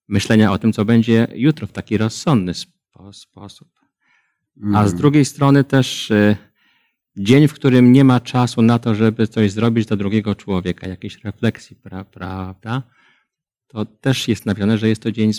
myślenia 0.08 0.52
o 0.52 0.58
tym, 0.58 0.72
co 0.72 0.84
będzie 0.84 1.26
jutro 1.34 1.66
w 1.66 1.72
taki 1.72 1.98
rozsądny 1.98 2.52
sposób. 3.12 3.68
A 4.74 4.86
z 4.86 4.90
mm. 4.90 4.96
drugiej 4.98 5.24
strony 5.24 5.64
też 5.64 6.10
e, 6.10 6.36
dzień, 7.16 7.48
w 7.48 7.54
którym 7.54 7.92
nie 7.92 8.04
ma 8.04 8.20
czasu 8.20 8.62
na 8.62 8.78
to, 8.78 8.94
żeby 8.94 9.26
coś 9.26 9.52
zrobić 9.52 9.86
dla 9.86 9.96
drugiego 9.96 10.34
człowieka, 10.34 10.88
jakiejś 10.88 11.24
refleksji, 11.24 11.76
prawda? 12.12 12.82
To 13.66 13.84
też 13.84 14.28
jest 14.28 14.46
napisane, 14.46 14.78
że 14.78 14.88
jest 14.88 15.02
to 15.02 15.12
dzień 15.12 15.32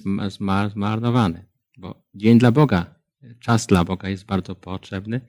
zmarnowany. 0.69 1.45
Bo 1.77 2.03
dzień 2.15 2.39
dla 2.39 2.51
Boga, 2.51 2.95
czas 3.39 3.67
dla 3.67 3.83
Boga 3.83 4.09
jest 4.09 4.25
bardzo 4.25 4.55
potrzebny, 4.55 5.21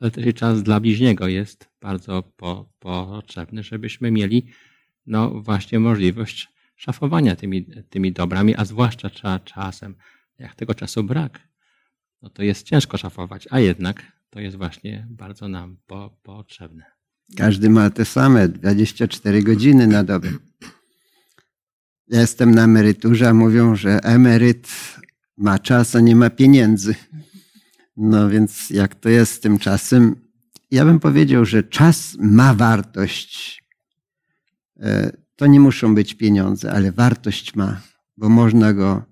ale 0.00 0.10
też 0.10 0.26
i 0.26 0.34
czas 0.34 0.62
dla 0.62 0.80
bliźniego 0.80 1.28
jest 1.28 1.68
bardzo 1.80 2.22
po, 2.22 2.72
potrzebny, 2.78 3.62
żebyśmy 3.62 4.10
mieli 4.10 4.46
no 5.06 5.30
właśnie 5.30 5.78
możliwość 5.78 6.48
szafowania 6.78 7.36
tymi, 7.36 7.66
tymi 7.90 8.12
dobrami, 8.12 8.56
a 8.56 8.64
zwłaszcza 8.64 9.10
cza, 9.10 9.38
czasem. 9.38 9.94
Jak 10.38 10.54
tego 10.54 10.74
czasu 10.74 11.04
brak, 11.04 11.48
no 12.22 12.30
to 12.30 12.42
jest 12.42 12.66
ciężko 12.66 12.98
szafować, 12.98 13.48
a 13.50 13.60
jednak 13.60 14.12
to 14.30 14.40
jest 14.40 14.56
właśnie 14.56 15.06
bardzo 15.10 15.48
nam 15.48 15.76
po, 15.86 16.18
potrzebne. 16.22 16.84
Każdy 17.36 17.70
ma 17.70 17.90
te 17.90 18.04
same 18.04 18.48
24 18.48 19.42
godziny 19.42 19.86
na 19.86 20.04
dobę. 20.04 20.28
Ja 22.08 22.20
jestem 22.20 22.54
na 22.54 22.64
emeryturze, 22.64 23.28
a 23.28 23.34
mówią, 23.34 23.76
że 23.76 23.98
emeryt 24.02 24.68
ma 25.36 25.58
czas, 25.58 25.96
a 25.96 26.00
nie 26.00 26.16
ma 26.16 26.30
pieniędzy. 26.30 26.94
No 27.96 28.28
więc 28.28 28.70
jak 28.70 28.94
to 28.94 29.08
jest 29.08 29.32
z 29.32 29.40
tym 29.40 29.58
czasem? 29.58 30.16
Ja 30.70 30.84
bym 30.84 31.00
powiedział, 31.00 31.44
że 31.44 31.62
czas 31.62 32.16
ma 32.20 32.54
wartość. 32.54 33.62
To 35.38 35.46
nie 35.46 35.60
muszą 35.60 35.94
być 35.94 36.14
pieniądze, 36.14 36.72
ale 36.72 36.92
wartość 36.92 37.54
ma, 37.54 37.80
bo 38.16 38.28
można 38.28 38.72
go 38.72 39.02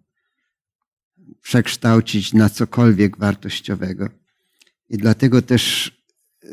przekształcić 1.43 2.33
na 2.33 2.51
cokolwiek 2.51 3.19
wartościowego. 3.19 4.09
I 4.89 4.97
dlatego 4.97 5.43
też 5.43 5.93
e, 6.45 6.49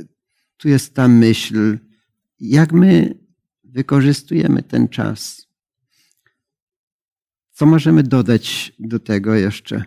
tu 0.57 0.69
jest 0.69 0.93
ta 0.93 1.07
myśl, 1.07 1.77
jak 2.39 2.71
my 2.71 3.17
wykorzystujemy 3.63 4.63
ten 4.63 4.87
czas. 4.87 5.47
Co 7.51 7.65
możemy 7.65 8.03
dodać 8.03 8.73
do 8.79 8.99
tego 8.99 9.35
jeszcze? 9.35 9.83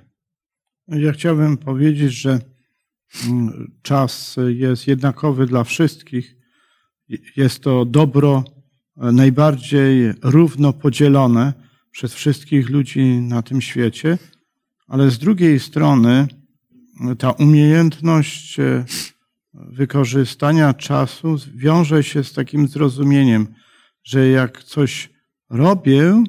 Ja 0.88 1.12
chciałbym 1.12 1.58
powiedzieć, 1.58 2.12
że 2.12 2.40
mm, 3.26 3.72
czas 3.82 4.36
jest 4.48 4.86
jednakowy 4.86 5.46
dla 5.46 5.64
wszystkich. 5.64 6.36
Jest 7.36 7.60
to 7.60 7.84
dobro 7.84 8.55
najbardziej 8.96 10.12
równo 10.22 10.72
podzielone 10.72 11.52
przez 11.90 12.14
wszystkich 12.14 12.70
ludzi 12.70 13.04
na 13.04 13.42
tym 13.42 13.60
świecie, 13.60 14.18
ale 14.88 15.10
z 15.10 15.18
drugiej 15.18 15.60
strony 15.60 16.28
ta 17.18 17.30
umiejętność 17.30 18.56
wykorzystania 19.54 20.74
czasu 20.74 21.36
wiąże 21.54 22.02
się 22.02 22.24
z 22.24 22.32
takim 22.32 22.68
zrozumieniem, 22.68 23.46
że 24.04 24.28
jak 24.28 24.62
coś 24.62 25.10
robię, 25.50 26.24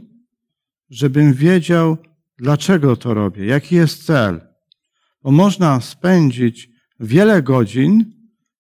żebym 0.89 1.34
wiedział, 1.34 1.97
dlaczego 2.38 2.95
to 2.95 3.13
robię, 3.13 3.45
jaki 3.45 3.75
jest 3.75 4.06
cel. 4.06 4.41
Bo 5.23 5.32
można 5.32 5.82
spędzić 5.82 6.69
wiele 6.99 7.43
godzin 7.43 8.13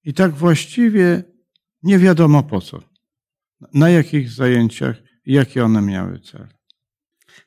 i 0.03 0.13
tak 0.13 0.35
właściwie 0.35 1.23
nie 1.83 1.99
wiadomo 1.99 2.43
po 2.43 2.61
co, 2.61 2.83
na 3.73 3.89
jakich 3.89 4.29
zajęciach 4.31 4.95
i 5.25 5.33
jakie 5.33 5.65
one 5.65 5.81
miały 5.81 6.19
cel. 6.19 6.47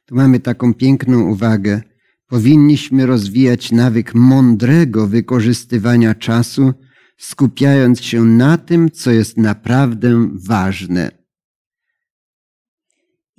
Tu 0.07 0.15
mamy 0.15 0.41
taką 0.41 0.75
piękną 0.75 1.21
uwagę. 1.31 1.83
Powinniśmy 2.27 3.07
rozwijać 3.07 3.73
nawyk 3.73 4.15
mądrego 4.15 5.07
wykorzystywania 5.07 6.15
czasu 6.15 6.75
skupiając 7.19 8.01
się 8.01 8.25
na 8.25 8.59
tym, 8.59 8.91
co 8.91 9.11
jest 9.11 9.37
naprawdę 9.37 10.29
ważne. 10.47 11.11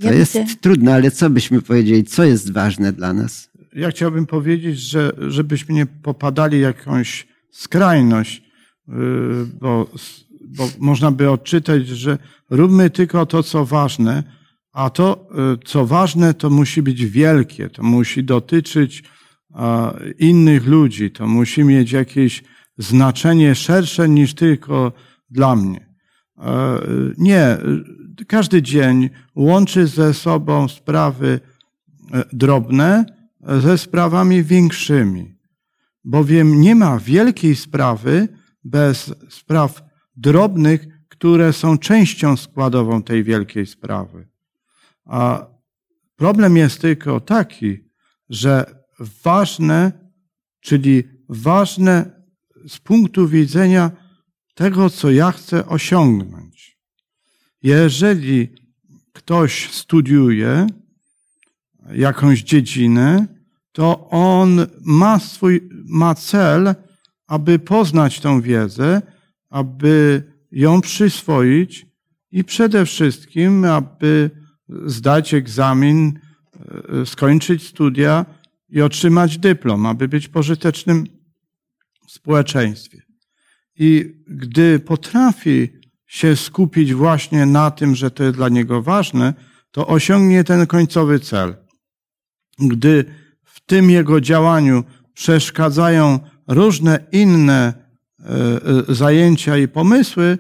To 0.02 0.08
Ja 0.08 0.14
jest 0.14 0.34
widzę- 0.34 0.56
trudne, 0.62 0.94
ale 0.94 1.12
co 1.12 1.30
byśmy 1.30 1.62
powiedzieli, 1.62 2.04
co 2.04 2.24
jest 2.24 2.52
ważne 2.52 2.94
dla 2.94 3.14
nas? 3.14 3.52
Ja 3.74 3.90
chciałbym 3.92 4.26
powiedzieć, 4.26 4.80
że 4.80 5.12
żebyśmy 5.28 5.76
nie 5.76 5.86
popadali 5.86 6.58
w 6.58 6.62
jakąś 6.62 7.28
skrajność, 7.52 8.44
yy, 8.88 8.96
bo, 9.62 9.90
bo 10.58 10.70
można 10.80 11.12
by 11.12 11.32
odczytać, 11.32 11.88
że 11.88 12.18
róbmy 12.50 12.90
tylko 12.90 13.26
to, 13.26 13.44
co 13.44 13.66
ważne, 13.66 14.24
a 14.74 14.90
to, 14.90 15.28
yy, 15.36 15.58
co 15.66 15.86
ważne, 15.86 16.34
to 16.34 16.50
musi 16.50 16.82
być 16.82 17.06
wielkie, 17.06 17.70
to 17.70 17.84
musi 17.84 18.24
dotyczyć 18.24 19.04
innych 20.20 20.68
ludzi, 20.68 21.12
to 21.12 21.28
musi 21.28 21.64
mieć 21.64 21.92
jakieś 21.92 22.44
znaczenie 22.78 23.56
szersze 23.56 24.10
niż 24.10 24.34
tylko 24.34 24.92
dla 25.30 25.56
mnie. 25.56 25.94
E, 26.38 26.82
Nie, 27.18 27.58
każdy 28.28 28.62
dzień 28.62 29.10
łączy 29.36 29.88
ze 29.88 30.14
sobą 30.14 30.68
sprawy 30.68 31.40
e, 32.14 32.24
drobne 32.34 33.06
ze 33.60 33.78
sprawami 33.78 34.44
większymi, 34.44 35.36
bowiem 36.04 36.62
nie 36.62 36.76
ma 36.76 37.00
wielkiej 37.00 37.56
sprawy 37.56 38.28
bez 38.64 39.14
spraw 39.30 39.91
drobnych, 40.16 40.88
które 41.10 41.54
są 41.54 41.78
częścią 41.78 42.38
składową 42.38 43.04
tej 43.04 43.24
wielkiej 43.24 43.68
sprawy. 43.68 44.28
A 45.06 45.48
problem 46.16 46.58
jest 46.58 46.82
tylko 46.82 47.20
taki, 47.20 47.78
że 48.30 48.84
ważne, 49.24 49.92
czyli 50.62 51.04
ważne 51.30 52.24
z 52.68 52.80
punktu 52.80 53.28
widzenia 53.28 53.92
tego, 54.56 54.90
co 54.90 55.12
ja 55.12 55.32
chcę 55.32 55.66
osiągnąć. 55.66 56.78
Jeżeli 57.64 58.56
ktoś 59.14 59.70
studiuje 59.72 60.68
jakąś 61.94 62.44
dziedzinę, 62.44 63.28
to 63.72 64.10
on 64.10 64.68
ma 64.82 65.20
swój, 65.20 65.70
ma 65.86 66.16
cel, 66.16 66.76
aby 67.28 67.60
poznać 67.60 68.20
tą 68.20 68.42
wiedzę, 68.42 69.02
aby 69.52 70.24
ją 70.52 70.82
przyswoić 70.82 71.86
i 72.32 72.44
przede 72.44 72.86
wszystkim, 72.86 73.66
aby 73.66 74.30
zdać 74.86 75.34
egzamin, 75.34 76.20
e, 77.02 77.06
skończyć 77.06 77.68
studia 77.68 78.26
i 78.70 78.82
otrzymać 78.82 79.38
dyplom, 79.38 79.86
aby 79.86 80.08
być 80.08 80.28
pożytecznym 80.28 81.08
w 82.08 82.12
społeczeństwie. 82.12 83.02
I 83.80 84.16
gdy 84.28 84.80
potrafi 84.80 85.70
się 86.08 86.36
skupić 86.36 86.94
właśnie 86.94 87.46
na 87.46 87.72
tym, 87.72 87.96
że 87.96 88.12
to 88.12 88.24
jest 88.24 88.36
dla 88.36 88.50
niego 88.50 88.82
ważne, 88.82 89.34
to 89.72 89.88
osiągnie 89.88 90.44
ten 90.44 90.68
końcowy 90.68 91.20
cel. 91.20 91.56
Gdy 92.60 93.06
w 93.44 93.60
tym 93.66 93.90
jego 93.90 94.22
działaniu 94.22 94.84
przeszkadzają 95.14 96.20
różne 96.48 97.08
inne 97.12 97.81
zajęcia 98.90 99.58
i 99.58 99.68
pomysły, 99.68 100.38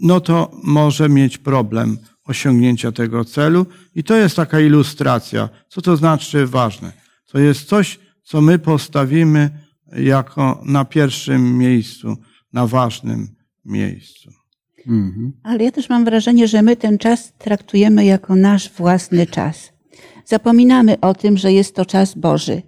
no 0.00 0.20
to 0.20 0.50
może 0.62 1.08
mieć 1.08 1.38
problem 1.38 1.98
osiągnięcia 2.24 2.92
tego 2.92 3.24
celu. 3.24 3.66
I 3.94 4.04
to 4.04 4.16
jest 4.16 4.36
taka 4.36 4.60
ilustracja. 4.60 5.48
Co 5.68 5.82
to 5.82 5.96
znaczy 5.96 6.46
ważne? 6.46 6.92
To 7.26 7.38
jest 7.38 7.68
coś, 7.68 7.98
co 8.22 8.40
my 8.40 8.58
postawimy 8.58 9.50
jako 9.96 10.62
na 10.64 10.84
pierwszym 10.84 11.58
miejscu, 11.58 12.16
na 12.52 12.66
ważnym 12.66 13.28
miejscu. 13.64 14.30
Mhm. 14.86 15.32
Ale 15.42 15.64
ja 15.64 15.70
też 15.72 15.88
mam 15.88 16.04
wrażenie, 16.04 16.48
że 16.48 16.62
my 16.62 16.76
ten 16.76 16.98
czas 16.98 17.32
traktujemy 17.38 18.04
jako 18.04 18.36
nasz 18.36 18.72
własny 18.72 19.26
czas. 19.26 19.72
Zapominamy 20.24 21.00
o 21.00 21.14
tym, 21.14 21.36
że 21.36 21.52
jest 21.52 21.74
to 21.74 21.84
czas 21.84 22.14
Boży. 22.14 22.62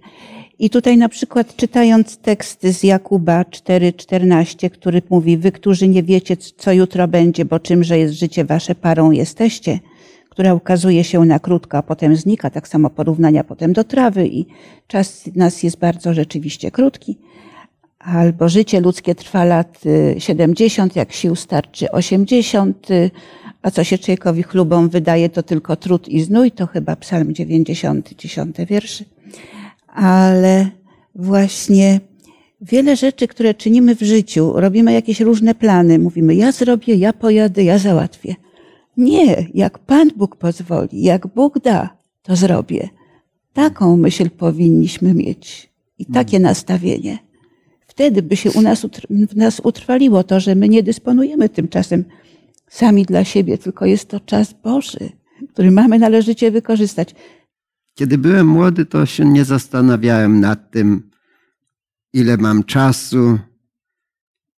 I 0.59 0.69
tutaj 0.69 0.97
na 0.97 1.09
przykład 1.09 1.55
czytając 1.55 2.17
tekst 2.17 2.63
z 2.63 2.83
Jakuba 2.83 3.43
4:14, 3.43 4.69
który 4.69 5.01
mówi: 5.09 5.37
Wy, 5.37 5.51
którzy 5.51 5.87
nie 5.87 6.03
wiecie, 6.03 6.37
co 6.37 6.71
jutro 6.71 7.07
będzie, 7.07 7.45
bo 7.45 7.59
czymże 7.59 7.99
jest 7.99 8.13
życie 8.13 8.45
wasze, 8.45 8.75
parą 8.75 9.11
jesteście, 9.11 9.79
która 10.29 10.53
ukazuje 10.53 11.03
się 11.03 11.25
na 11.25 11.39
krótko, 11.39 11.77
a 11.77 11.83
potem 11.83 12.15
znika, 12.15 12.49
tak 12.49 12.67
samo 12.67 12.89
porównania 12.89 13.43
potem 13.43 13.73
do 13.73 13.83
trawy 13.83 14.27
i 14.27 14.45
czas 14.87 15.29
nas 15.35 15.63
jest 15.63 15.79
bardzo 15.79 16.13
rzeczywiście 16.13 16.71
krótki. 16.71 17.17
Albo 17.99 18.49
życie 18.49 18.81
ludzkie 18.81 19.15
trwa 19.15 19.45
lat 19.45 19.79
y, 19.85 20.15
70, 20.17 20.95
jak 20.95 21.11
sił 21.13 21.35
starczy 21.35 21.91
80, 21.91 22.91
y, 22.91 23.11
a 23.61 23.71
co 23.71 23.83
się 23.83 23.97
człowiekowi 23.97 24.43
chlubą 24.43 24.89
wydaje, 24.89 25.29
to 25.29 25.43
tylko 25.43 25.75
trud 25.75 26.07
i 26.07 26.21
znój, 26.21 26.51
to 26.51 26.67
chyba 26.67 26.95
psalm 26.95 27.33
90, 27.33 28.13
10 28.17 28.55
wierszy. 28.65 29.05
Ale 29.97 30.69
właśnie 31.15 31.99
wiele 32.61 32.95
rzeczy, 32.95 33.27
które 33.27 33.53
czynimy 33.53 33.95
w 33.95 34.01
życiu, 34.01 34.53
robimy 34.55 34.93
jakieś 34.93 35.19
różne 35.19 35.55
plany, 35.55 35.99
mówimy 35.99 36.35
ja 36.35 36.51
zrobię, 36.51 36.95
ja 36.95 37.13
pojadę, 37.13 37.63
ja 37.63 37.77
załatwię. 37.77 38.35
Nie, 38.97 39.47
jak 39.53 39.79
Pan 39.79 40.09
Bóg 40.15 40.35
pozwoli, 40.35 41.03
jak 41.03 41.27
Bóg 41.27 41.59
da, 41.59 41.97
to 42.23 42.35
zrobię. 42.35 42.89
Taką 43.53 43.97
myśl 43.97 44.29
powinniśmy 44.29 45.13
mieć 45.13 45.69
i 45.99 46.05
takie 46.05 46.39
nastawienie. 46.39 47.17
Wtedy 47.87 48.21
by 48.21 48.35
się 48.35 48.51
u 48.51 48.61
nas, 48.61 48.85
w 49.09 49.35
nas 49.35 49.59
utrwaliło 49.59 50.23
to, 50.23 50.39
że 50.39 50.55
my 50.55 50.69
nie 50.69 50.83
dysponujemy 50.83 51.49
tym 51.49 51.67
czasem 51.67 52.05
sami 52.69 53.05
dla 53.05 53.23
siebie, 53.23 53.57
tylko 53.57 53.85
jest 53.85 54.09
to 54.09 54.19
czas 54.19 54.53
Boży, 54.53 55.09
który 55.53 55.71
mamy 55.71 55.99
należycie 55.99 56.51
wykorzystać. 56.51 57.15
Kiedy 57.97 58.17
byłem 58.17 58.47
młody, 58.47 58.85
to 58.85 59.05
się 59.05 59.25
nie 59.25 59.45
zastanawiałem 59.45 60.39
nad 60.39 60.71
tym, 60.71 61.09
ile 62.13 62.37
mam 62.37 62.63
czasu, 62.63 63.39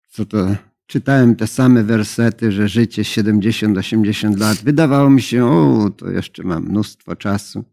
co 0.10 0.26
to. 0.26 0.56
Czytałem 0.86 1.36
te 1.36 1.48
same 1.48 1.84
wersety, 1.84 2.52
że 2.52 2.70
życie 2.70 3.02
70-80 3.02 4.40
lat. 4.40 4.58
Wydawało 4.58 5.10
mi 5.10 5.22
się, 5.22 5.46
o, 5.46 5.90
to 5.90 6.10
jeszcze 6.10 6.44
mam 6.44 6.64
mnóstwo 6.64 7.16
czasu. 7.16 7.66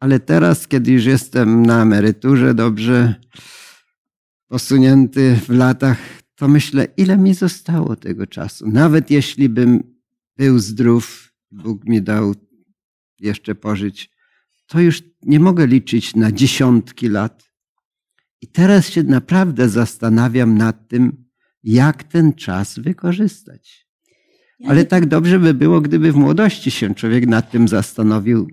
Ale 0.00 0.20
teraz, 0.20 0.68
kiedy 0.68 0.92
już 0.92 1.04
jestem 1.04 1.66
na 1.66 1.82
emeryturze, 1.82 2.54
dobrze 2.54 3.14
posunięty 4.48 5.36
w 5.36 5.50
latach, 5.50 5.98
to 6.34 6.48
myślę, 6.48 6.86
ile 6.96 7.18
mi 7.18 7.34
zostało 7.34 7.96
tego 7.96 8.26
czasu. 8.26 8.68
Nawet 8.68 9.10
jeśli 9.10 9.48
bym 9.48 9.82
był 10.36 10.58
zdrów, 10.58 11.32
Bóg 11.50 11.84
mi 11.84 12.02
dał 12.02 12.34
jeszcze 13.20 13.54
pożyć, 13.54 14.11
to 14.66 14.80
już 14.80 15.02
nie 15.22 15.40
mogę 15.40 15.66
liczyć 15.66 16.16
na 16.16 16.32
dziesiątki 16.32 17.08
lat. 17.08 17.52
I 18.40 18.48
teraz 18.48 18.88
się 18.88 19.02
naprawdę 19.02 19.68
zastanawiam 19.68 20.58
nad 20.58 20.88
tym, 20.88 21.24
jak 21.62 22.04
ten 22.04 22.32
czas 22.32 22.78
wykorzystać. 22.78 23.86
Ale 24.68 24.84
tak 24.84 25.06
dobrze 25.06 25.38
by 25.38 25.54
było, 25.54 25.80
gdyby 25.80 26.12
w 26.12 26.16
młodości 26.16 26.70
się 26.70 26.94
człowiek 26.94 27.26
nad 27.26 27.50
tym 27.50 27.68
zastanowił, 27.68 28.48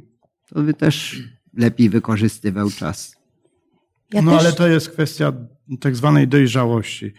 to 0.47 0.61
by 0.63 0.73
też 0.73 1.23
lepiej 1.53 1.89
wykorzystywał 1.89 2.71
czas. 2.71 3.15
ja 4.13 4.21
no 4.21 4.31
też- 4.31 4.39
ale 4.39 4.53
to 4.53 4.67
jest 4.67 4.89
kwestia 4.89 5.33
tak 5.79 5.95
zwanej 5.95 6.27
dojrzałości. 6.27 7.13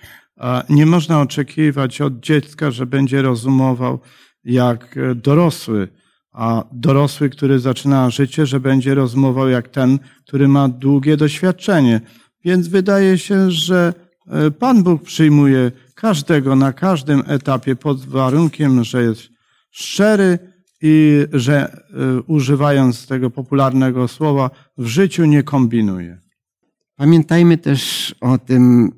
Nie 0.68 0.86
można 0.86 1.20
oczekiwać 1.20 2.00
od 2.00 2.20
dziecka, 2.20 2.70
że 2.70 2.86
będzie 2.86 3.22
rozumował 3.22 4.00
jak 4.44 4.98
dorosły, 5.16 5.88
a 6.32 6.64
dorosły, 6.72 7.30
który 7.30 7.58
zaczyna 7.58 8.10
życie, 8.10 8.46
że 8.46 8.60
będzie 8.60 8.94
rozumował 8.94 9.48
jak 9.48 9.68
ten, 9.68 9.98
który 10.26 10.48
ma 10.48 10.68
długie 10.68 11.16
doświadczenie. 11.16 12.00
Więc 12.44 12.68
wydaje 12.68 13.18
się, 13.18 13.50
że 13.50 13.94
e, 14.26 14.50
Pan 14.50 14.82
Bóg 14.82 15.02
przyjmuje 15.02 15.72
każdego 15.94 16.56
na 16.56 16.72
każdym 16.72 17.22
etapie 17.26 17.76
pod 17.76 18.04
warunkiem, 18.04 18.84
że 18.84 19.02
jest 19.02 19.28
szczery 19.70 20.38
i 20.82 21.24
że 21.32 21.72
e, 21.72 22.20
używając 22.20 23.06
tego 23.06 23.30
popularnego 23.30 24.08
słowa 24.08 24.50
w 24.78 24.86
życiu 24.86 25.24
nie 25.24 25.42
kombinuje. 25.42 26.18
Pamiętajmy 26.96 27.58
też 27.58 28.14
o 28.20 28.38
tym 28.38 28.92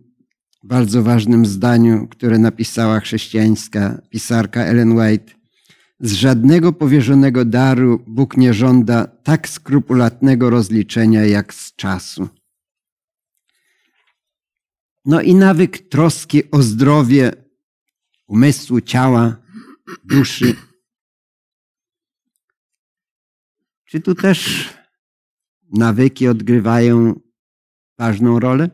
bardzo 0.63 1.03
ważnym 1.03 1.47
zdaniu, 1.47 2.09
które 2.09 2.39
napisała 2.39 3.01
chrześcijańska 3.01 4.03
pisarka 4.11 4.65
Ellen 4.65 4.99
White. 4.99 5.42
Z 6.03 6.13
żadnego 6.13 6.73
powierzonego 6.73 7.45
daru 7.45 8.05
Bóg 8.07 8.37
nie 8.37 8.55
żąda 8.55 9.07
tak 9.07 9.49
skrupulatnego 9.49 10.51
rozliczenia 10.51 11.25
jak 11.25 11.55
z 11.55 11.77
czasu. 11.77 12.29
No 15.05 15.21
i 15.21 15.35
nawyk 15.35 15.89
troski 15.89 16.51
o 16.51 16.63
zdrowie 16.63 17.33
umysłu, 18.27 18.81
ciała, 18.81 19.37
duszy. 20.05 20.55
Czy 23.85 24.01
tu 24.01 24.15
też 24.15 24.69
nawyki 25.73 26.29
odgrywają 26.29 27.21
ważną 27.99 28.41
rolę? 28.41 28.71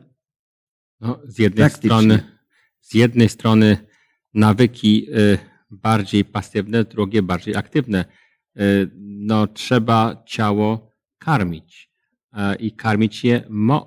No, 0.99 1.21
z 1.27 1.39
jednej 1.39 1.69
Praktycznie. 1.69 1.87
strony, 1.89 2.39
z 2.81 2.93
jednej 2.93 3.29
strony 3.29 3.87
nawyki 4.33 5.07
bardziej 5.71 6.25
pasywne, 6.25 6.83
drugie 6.83 7.21
bardziej 7.21 7.55
aktywne. 7.55 8.05
No, 9.01 9.47
trzeba 9.47 10.23
ciało 10.25 10.91
karmić 11.19 11.91
i 12.59 12.71
karmić 12.71 13.23
je 13.23 13.43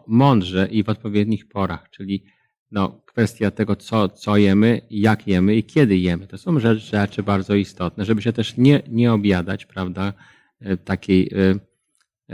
mądrze 0.07 0.69
i 0.71 0.83
w 0.85 0.89
odpowiednich 0.89 1.49
porach, 1.49 1.91
czyli 1.91 2.25
no, 2.73 3.03
kwestia 3.07 3.51
tego, 3.51 3.77
co, 3.77 4.09
co 4.09 4.37
jemy, 4.37 4.81
jak 4.91 5.27
jemy 5.27 5.57
i 5.57 5.65
kiedy 5.65 5.97
jemy. 5.97 6.27
To 6.27 6.39
są 6.39 6.61
rzeczy, 6.61 6.81
rzeczy 6.81 7.23
bardzo 7.23 7.55
istotne, 7.55 8.05
żeby 8.05 8.23
się 8.23 8.33
też 8.33 8.57
nie, 8.57 8.83
nie 8.89 9.13
objadać, 9.13 9.67
prawda, 9.67 10.13
e, 10.61 10.77
takiej 10.77 11.31
e, 11.35 11.55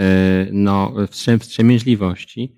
e, 0.02 0.46
no, 0.52 0.94
wstrzemięźliwości. 1.40 2.54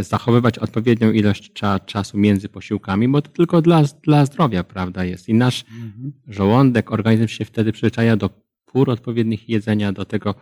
Zachowywać 0.00 0.58
odpowiednią 0.58 1.12
ilość 1.12 1.52
cza, 1.52 1.80
czasu 1.80 2.18
między 2.18 2.48
posiłkami, 2.48 3.08
bo 3.08 3.22
to 3.22 3.30
tylko 3.30 3.62
dla, 3.62 3.82
dla 4.02 4.26
zdrowia, 4.26 4.64
prawda, 4.64 5.04
jest. 5.04 5.28
I 5.28 5.34
nasz 5.34 5.64
mhm. 5.64 6.12
żołądek, 6.28 6.92
organizm 6.92 7.28
się 7.28 7.44
wtedy 7.44 7.72
przyzwyczaja 7.72 8.16
do 8.16 8.30
pór 8.66 8.90
odpowiednich 8.90 9.48
jedzenia, 9.48 9.92
do 9.92 10.04
tego, 10.04 10.34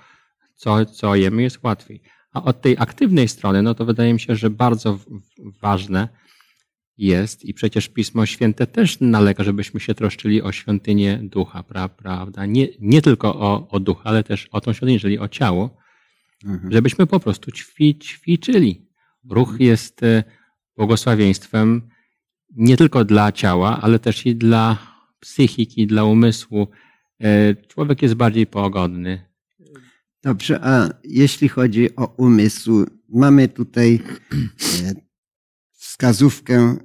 co, 0.55 0.87
co 0.87 1.15
jemy, 1.15 1.43
jest 1.43 1.63
łatwiej. 1.63 2.03
A 2.33 2.43
od 2.43 2.61
tej 2.61 2.77
aktywnej 2.79 3.29
strony, 3.29 3.63
no 3.63 3.75
to 3.75 3.85
wydaje 3.85 4.13
mi 4.13 4.21
się, 4.21 4.37
że 4.37 4.51
bardzo 4.51 4.99
ważne 5.63 6.09
jest 6.99 7.45
i 7.45 7.55
przecież 7.55 7.89
Pismo 7.89 8.27
Święte 8.27 8.67
też 8.67 9.01
nalega, 9.01 9.45
żebyśmy 9.45 9.81
się 9.81 9.95
troszczyli 9.95 10.43
o 10.43 10.53
świątynię 10.53 11.21
ducha, 11.23 11.63
prawda? 11.97 12.47
Nie, 12.47 12.69
nie 12.81 13.03
tylko 13.03 13.41
o, 13.41 13.69
o 13.69 13.81
ducha, 13.81 14.03
ale 14.05 14.25
też 14.25 14.49
o 14.53 14.61
tą 14.61 14.73
świątynię, 14.73 15.01
czyli 15.01 15.19
o 15.19 15.29
ciało, 15.29 15.77
mhm. 16.45 16.73
żebyśmy 16.73 17.07
po 17.07 17.21
prostu 17.21 17.51
ćwi, 17.51 17.99
ćwiczyli. 17.99 18.92
Ruch 19.31 19.49
mhm. 19.49 19.67
jest 19.67 20.03
e, 20.03 20.25
błogosławieństwem 20.77 21.89
nie 22.57 22.77
tylko 22.77 23.05
dla 23.05 23.33
ciała, 23.33 23.81
ale 23.81 23.99
też 23.99 24.27
i 24.27 24.37
dla 24.37 24.79
psychiki, 25.21 25.87
dla 25.87 26.05
umysłu. 26.05 26.69
E, 27.21 27.55
człowiek 27.55 28.03
jest 28.03 28.15
bardziej 28.15 28.47
pogodny, 28.47 29.33
Dobrze, 30.23 30.61
a 30.65 30.89
jeśli 31.05 31.49
chodzi 31.49 31.97
o 31.97 32.07
umysł, 32.07 32.87
mamy 33.09 33.49
tutaj 33.49 33.95
e, 33.95 34.95
wskazówkę, 35.73 36.77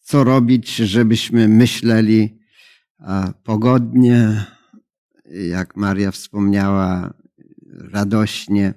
co 0.00 0.24
robić, 0.24 0.76
żebyśmy 0.76 1.48
myśleli 1.48 2.38
pogodnie, 3.42 4.46
jak 5.50 5.76
Maria 5.76 6.10
wspomniała, 6.10 7.14
radośnie. 7.92 8.74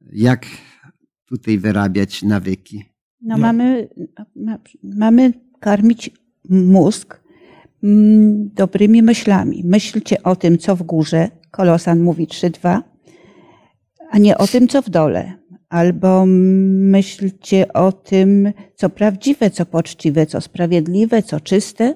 Jak 0.00 0.46
tutaj 1.30 1.58
wyrabiać 1.58 2.22
nawyki? 2.22 2.84
No, 3.22 3.36
no. 3.36 3.38
Mamy, 3.38 3.88
ma, 4.36 4.58
mamy 4.82 5.32
karmić 5.60 6.10
mózg 6.48 7.20
mm, 7.82 8.50
dobrymi 8.54 9.02
myślami. 9.02 9.62
Myślcie 9.64 10.22
o 10.22 10.36
tym, 10.36 10.58
co 10.58 10.76
w 10.76 10.82
górze, 10.82 11.28
Kolosan 11.50 12.00
mówi 12.00 12.26
3.2, 12.26 12.80
a 14.10 14.18
nie 14.18 14.38
o 14.38 14.46
tym, 14.46 14.68
co 14.68 14.82
w 14.82 14.90
dole. 14.90 15.32
Albo 15.68 16.24
myślcie 16.26 17.72
o 17.72 17.92
tym, 17.92 18.52
co 18.74 18.90
prawdziwe, 18.90 19.50
co 19.50 19.66
poczciwe, 19.66 20.26
co 20.26 20.40
sprawiedliwe, 20.40 21.22
co 21.22 21.40
czyste, 21.40 21.94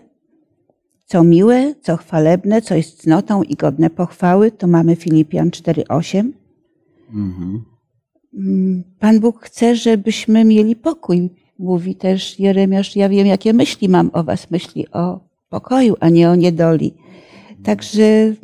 co 1.05 1.25
miłe, 1.25 1.75
co 1.83 1.97
chwalebne, 1.97 2.63
co 2.63 2.75
jest 2.75 3.03
cnotą 3.03 3.43
i 3.43 3.55
godne 3.55 3.91
pochwały. 3.91 4.51
To 4.51 4.67
mamy 4.67 4.97
Filipian 4.97 5.51
4.8. 5.51 6.31
Mhm. 7.15 7.74
Pan 8.99 9.21
Bóg 9.21 9.41
chce, 9.45 9.77
żebyśmy 9.77 10.45
mieli 10.45 10.77
pokój. 10.77 11.31
Mówi 11.59 11.95
też 11.95 12.41
Jeremiasz, 12.41 12.97
ja 12.97 13.09
wiem, 13.09 13.27
jakie 13.27 13.53
myśli 13.53 13.89
mam 13.89 14.11
o 14.13 14.25
was. 14.25 14.51
Myśli 14.51 14.91
o 14.93 15.21
pokoju, 15.49 15.97
a 16.01 16.09
nie 16.09 16.31
o 16.31 16.35
niedoli. 16.35 16.95
Także 17.63 18.35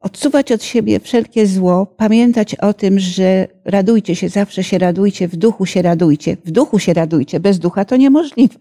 odsuwać 0.00 0.52
od 0.52 0.62
siebie 0.62 1.00
wszelkie 1.00 1.46
zło, 1.46 1.86
pamiętać 1.86 2.54
o 2.54 2.74
tym, 2.74 2.98
że 2.98 3.48
radujcie 3.64 4.16
się, 4.16 4.28
zawsze 4.28 4.64
się 4.64 4.78
radujcie, 4.78 5.28
w 5.28 5.36
duchu 5.36 5.66
się 5.66 5.82
radujcie. 5.82 6.36
W 6.44 6.50
duchu 6.50 6.78
się 6.78 6.94
radujcie, 6.94 7.40
bez 7.40 7.58
ducha 7.58 7.84
to 7.84 7.96
niemożliwe 7.96 8.58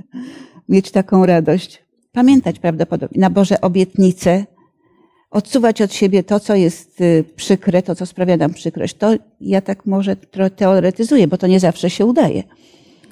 mieć 0.70 0.92
taką 0.92 1.26
radość. 1.26 1.84
Pamiętać 2.12 2.60
prawdopodobnie 2.60 3.22
na 3.22 3.30
Boże 3.30 3.62
obietnice, 3.62 4.46
odsuwać 5.34 5.82
od 5.82 5.94
siebie 5.94 6.24
to, 6.24 6.40
co 6.40 6.56
jest 6.56 7.02
y, 7.02 7.24
przykre, 7.36 7.82
to, 7.82 7.96
co 7.96 8.06
sprawia 8.06 8.38
nam 8.38 8.54
przykrość. 8.54 8.94
To 8.98 9.16
ja 9.42 9.62
tak 9.62 9.86
może 9.86 10.16
teoretyzuję, 10.56 11.28
bo 11.28 11.38
to 11.38 11.48
nie 11.48 11.60
zawsze 11.60 11.90
się 11.90 12.06
udaje. 12.06 12.44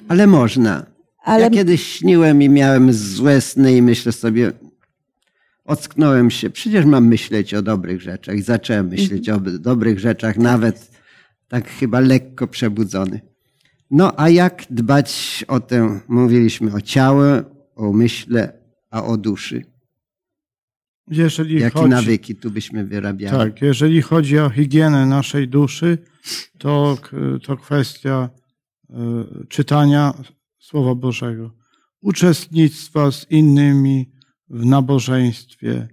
Ale 0.08 0.26
można. 0.26 0.86
Ale... 1.24 1.44
Ja 1.44 1.50
kiedyś 1.50 1.86
śniłem 1.86 2.42
i 2.42 2.48
miałem 2.48 2.92
złe 2.92 3.40
sny 3.40 3.76
i 3.76 3.82
myślę 3.82 4.12
sobie, 4.12 4.52
ocknąłem 5.64 6.30
się, 6.30 6.50
przecież 6.50 6.84
mam 6.84 7.06
myśleć 7.06 7.54
o 7.54 7.62
dobrych 7.62 8.02
rzeczach 8.02 8.36
i 8.36 8.42
zacząłem 8.42 8.88
myśleć 8.88 9.28
o 9.28 9.40
dobrych 9.40 9.98
rzeczach, 9.98 10.36
nawet 10.36 10.90
tak 11.48 11.68
chyba 11.68 12.00
lekko 12.00 12.46
przebudzony. 12.46 13.20
No 13.90 14.12
a 14.16 14.28
jak 14.28 14.64
dbać 14.70 15.44
o 15.48 15.60
tę, 15.60 16.00
mówiliśmy 16.08 16.74
o 16.74 16.80
ciało, 16.80 17.24
o 17.76 17.92
myśle, 17.92 18.52
a 18.90 19.04
o 19.04 19.16
duszy? 19.16 19.72
Jeżeli 21.08 21.60
Jakie 21.60 21.78
chodzi, 21.78 21.90
nawyki 21.90 22.36
tu 22.36 22.50
byśmy 22.50 22.84
wyrabiali? 22.84 23.38
Tak, 23.38 23.62
jeżeli 23.62 24.02
chodzi 24.02 24.38
o 24.38 24.50
higienę 24.50 25.06
naszej 25.06 25.48
duszy, 25.48 25.98
to, 26.58 26.98
to 27.42 27.56
kwestia 27.56 28.30
y, 28.90 28.94
czytania 29.48 30.14
Słowa 30.58 30.94
Bożego, 30.94 31.50
uczestnictwa 32.00 33.10
z 33.10 33.30
innymi 33.30 34.12
w 34.48 34.64
nabożeństwie, 34.64 35.88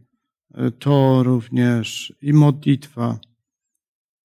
e, 0.54 0.72
to 0.72 1.24
również 1.24 2.14
i 2.22 2.34
modlitwa, 2.34 3.20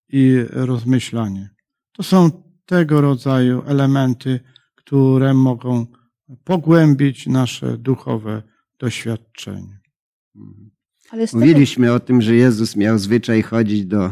i 0.09 0.37
rozmyślanie. 0.51 1.51
To 1.92 2.03
są 2.03 2.31
tego 2.66 3.01
rodzaju 3.01 3.62
elementy, 3.66 4.40
które 4.75 5.35
mogą 5.35 5.87
pogłębić 6.44 7.27
nasze 7.27 7.79
duchowe 7.79 8.42
doświadczenie. 8.79 9.81
Mówiliśmy 11.33 11.93
o 11.93 12.01
tym, 12.01 12.23
że 12.23 12.35
Jezus 12.35 12.77
miał 12.77 12.99
zwyczaj 12.99 13.43
chodzić 13.43 13.87
do 13.87 14.11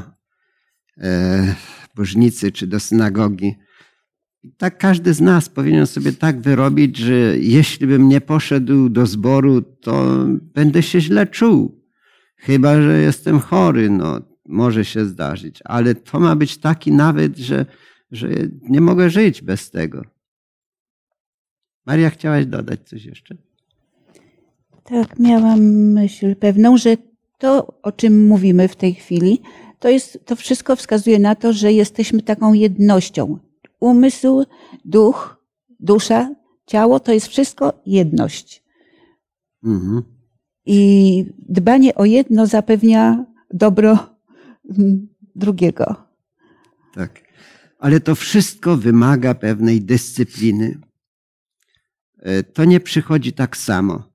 e, 0.98 1.54
bożnicy 1.94 2.52
czy 2.52 2.66
do 2.66 2.80
synagogi 2.80 3.56
tak 4.56 4.78
każdy 4.78 5.14
z 5.14 5.20
nas 5.20 5.48
powinien 5.48 5.86
sobie 5.86 6.12
tak 6.12 6.40
wyrobić, 6.40 6.96
że 6.96 7.38
jeśli 7.38 7.86
bym 7.86 8.08
nie 8.08 8.20
poszedł 8.20 8.88
do 8.88 9.06
zboru, 9.06 9.62
to 9.62 10.26
będę 10.28 10.82
się 10.82 11.00
źle 11.00 11.26
czuł. 11.26 11.82
Chyba, 12.36 12.82
że 12.82 12.98
jestem 12.98 13.40
chory, 13.40 13.90
no 13.90 14.20
może 14.46 14.84
się 14.84 15.04
zdarzyć, 15.04 15.60
ale 15.64 15.94
to 15.94 16.20
ma 16.20 16.36
być 16.36 16.58
taki 16.58 16.92
nawet, 16.92 17.38
że, 17.38 17.66
że 18.10 18.28
nie 18.62 18.80
mogę 18.80 19.10
żyć 19.10 19.42
bez 19.42 19.70
tego. 19.70 20.04
Maria, 21.86 22.10
chciałaś 22.10 22.46
dodać 22.46 22.88
coś 22.88 23.04
jeszcze? 23.04 23.36
Tak, 24.84 25.18
miałam 25.18 25.60
myśl 25.92 26.36
pewną, 26.36 26.76
że 26.76 26.96
to, 27.38 27.80
o 27.82 27.92
czym 27.92 28.26
mówimy 28.26 28.68
w 28.68 28.76
tej 28.76 28.94
chwili, 28.94 29.40
to, 29.78 29.88
jest, 29.88 30.18
to 30.24 30.36
wszystko 30.36 30.76
wskazuje 30.76 31.18
na 31.18 31.34
to, 31.34 31.52
że 31.52 31.72
jesteśmy 31.72 32.22
taką 32.22 32.52
jednością 32.52 33.38
umysł, 33.80 34.44
duch, 34.84 35.46
dusza, 35.80 36.34
ciało 36.66 37.00
to 37.00 37.12
jest 37.12 37.26
wszystko 37.26 37.82
jedność. 37.86 38.64
Mhm. 39.64 40.02
I 40.66 41.24
dbanie 41.48 41.94
o 41.94 42.04
jedno 42.04 42.46
zapewnia 42.46 43.26
dobro 43.50 44.16
drugiego. 45.34 45.96
Tak. 46.94 47.20
Ale 47.78 48.00
to 48.00 48.14
wszystko 48.14 48.76
wymaga 48.76 49.34
pewnej 49.34 49.80
dyscypliny. 49.80 50.80
E, 52.18 52.42
to 52.42 52.64
nie 52.64 52.80
przychodzi 52.80 53.32
tak 53.32 53.56
samo. 53.56 54.11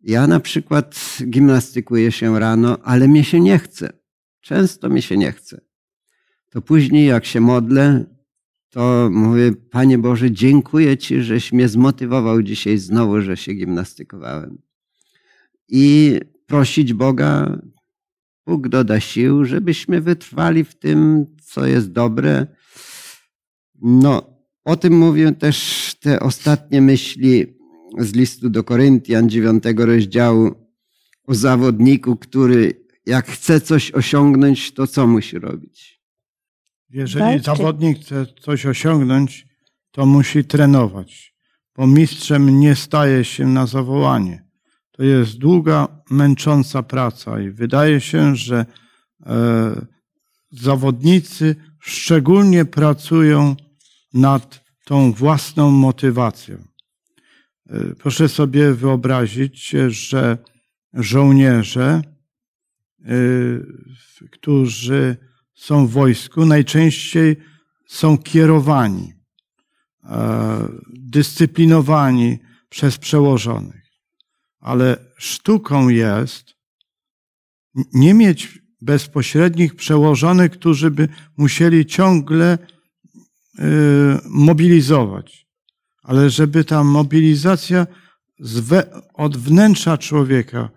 Ja 0.00 0.26
na 0.26 0.40
przykład 0.40 1.18
gimnastykuję 1.30 2.12
się 2.12 2.40
rano, 2.40 2.78
ale 2.82 3.08
mnie 3.08 3.24
się 3.24 3.40
nie 3.40 3.58
chce. 3.58 3.92
Często 4.40 4.88
mi 4.88 5.02
się 5.02 5.16
nie 5.16 5.32
chce. 5.32 5.60
To 6.50 6.62
później, 6.62 7.06
jak 7.06 7.24
się 7.24 7.40
modlę, 7.40 8.04
to 8.70 9.08
mówię, 9.12 9.52
Panie 9.52 9.98
Boże, 9.98 10.30
dziękuję 10.30 10.98
Ci, 10.98 11.22
żeś 11.22 11.52
mnie 11.52 11.68
zmotywował 11.68 12.42
dzisiaj 12.42 12.78
znowu, 12.78 13.22
że 13.22 13.36
się 13.36 13.54
gimnastykowałem. 13.54 14.62
I 15.68 16.16
prosić 16.46 16.92
Boga, 16.92 17.60
Bóg 18.46 18.68
doda 18.68 19.00
sił, 19.00 19.44
żebyśmy 19.44 20.00
wytrwali 20.00 20.64
w 20.64 20.74
tym, 20.74 21.26
co 21.42 21.66
jest 21.66 21.92
dobre. 21.92 22.46
No, 23.82 24.40
o 24.64 24.76
tym 24.76 24.98
mówią 24.98 25.34
też 25.34 25.94
te 26.00 26.20
ostatnie 26.20 26.80
myśli 26.80 27.59
z 27.98 28.14
listu 28.14 28.50
do 28.50 28.64
Koryntian, 28.64 29.28
dziewiątego 29.28 29.86
rozdziału, 29.86 30.54
o 31.26 31.34
zawodniku, 31.34 32.16
który 32.16 32.84
jak 33.06 33.26
chce 33.26 33.60
coś 33.60 33.90
osiągnąć, 33.90 34.72
to 34.74 34.86
co 34.86 35.06
musi 35.06 35.38
robić? 35.38 36.00
Jeżeli 36.90 37.42
zawodnik 37.42 37.98
chce 37.98 38.26
coś 38.40 38.66
osiągnąć, 38.66 39.46
to 39.90 40.06
musi 40.06 40.44
trenować, 40.44 41.34
bo 41.76 41.86
mistrzem 41.86 42.60
nie 42.60 42.76
staje 42.76 43.24
się 43.24 43.46
na 43.46 43.66
zawołanie. 43.66 44.44
To 44.92 45.02
jest 45.02 45.38
długa, 45.38 45.88
męcząca 46.10 46.82
praca 46.82 47.40
i 47.40 47.50
wydaje 47.50 48.00
się, 48.00 48.36
że 48.36 48.66
e, 49.26 49.86
zawodnicy 50.50 51.56
szczególnie 51.80 52.64
pracują 52.64 53.56
nad 54.14 54.64
tą 54.84 55.12
własną 55.12 55.70
motywacją. 55.70 56.69
E, 57.70 57.94
proszę 57.94 58.28
sobie 58.28 58.74
wyobrazić, 58.74 59.70
że 59.88 60.38
żołnierze, 60.94 62.02
e, 63.00 63.04
którzy 64.30 65.16
są 65.54 65.86
w 65.86 65.90
wojsku, 65.90 66.46
najczęściej 66.46 67.36
są 67.86 68.18
kierowani, 68.18 69.14
dyscyplinowani 70.94 72.38
przez 72.68 72.98
przełożonych. 72.98 73.82
Ale 74.60 74.96
sztuką 75.16 75.88
jest 75.88 76.54
nie 77.92 78.14
mieć 78.14 78.58
bezpośrednich 78.80 79.74
przełożonych, 79.74 80.52
którzy 80.52 80.90
by 80.90 81.08
musieli 81.36 81.86
ciągle 81.86 82.58
mobilizować 84.24 85.49
ale 86.10 86.30
żeby 86.30 86.64
ta 86.64 86.84
mobilizacja 86.84 87.86
od 89.14 89.36
wnętrza 89.36 89.98
człowieka 89.98 90.60
e, 90.60 90.70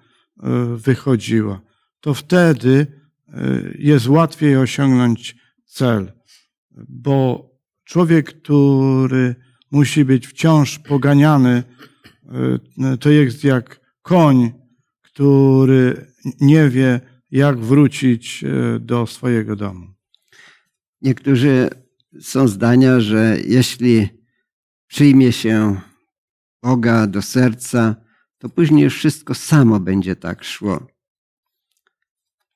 wychodziła, 0.77 1.61
to 1.99 2.13
wtedy 2.13 2.87
e, 3.27 3.33
jest 3.79 4.07
łatwiej 4.07 4.57
osiągnąć 4.57 5.35
cel. 5.65 6.11
Bo 6.89 7.49
człowiek, 7.83 8.41
który 8.41 9.35
musi 9.71 10.05
być 10.05 10.27
wciąż 10.27 10.79
poganiany, 10.79 11.63
e, 12.79 12.97
to 12.97 13.09
jest 13.09 13.43
jak 13.43 13.79
koń, 14.01 14.51
który 15.01 16.07
nie 16.41 16.69
wie, 16.69 17.01
jak 17.31 17.59
wrócić 17.59 18.45
do 18.79 19.07
swojego 19.07 19.55
domu. 19.55 19.87
Niektórzy 21.01 21.69
są 22.21 22.47
zdania, 22.47 22.99
że 22.99 23.37
jeśli 23.45 24.22
przyjmie 24.93 25.31
się 25.31 25.81
Boga 26.63 27.07
do 27.07 27.21
serca, 27.21 27.95
to 28.37 28.49
później 28.49 28.89
wszystko 28.89 29.33
samo 29.33 29.79
będzie 29.79 30.15
tak 30.15 30.43
szło. 30.43 30.87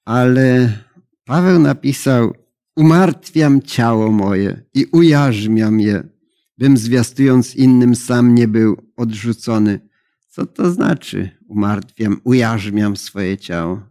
Ale 0.06 0.78
Paweł 1.26 1.60
napisał: 1.60 2.34
Umartwiam 2.76 3.62
ciało 3.62 4.12
moje 4.12 4.63
i 4.73 4.86
ujarzmiam 4.86 5.80
je, 5.80 6.10
bym 6.58 6.78
zwiastując 6.78 7.56
innym 7.56 7.95
sam 7.95 8.36
nie 8.36 8.47
był 8.47 8.91
odrzucony. 8.95 9.80
Co 10.28 10.45
to 10.45 10.71
znaczy? 10.71 11.30
Umartwiam, 11.47 12.21
ujarzmiam 12.23 12.97
swoje 12.97 13.38
ciało. 13.38 13.82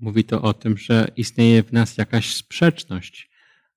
Mówi 0.00 0.24
to 0.24 0.42
o 0.42 0.54
tym, 0.54 0.76
że 0.76 1.10
istnieje 1.16 1.62
w 1.62 1.72
nas 1.72 1.98
jakaś 1.98 2.34
sprzeczność 2.34 3.33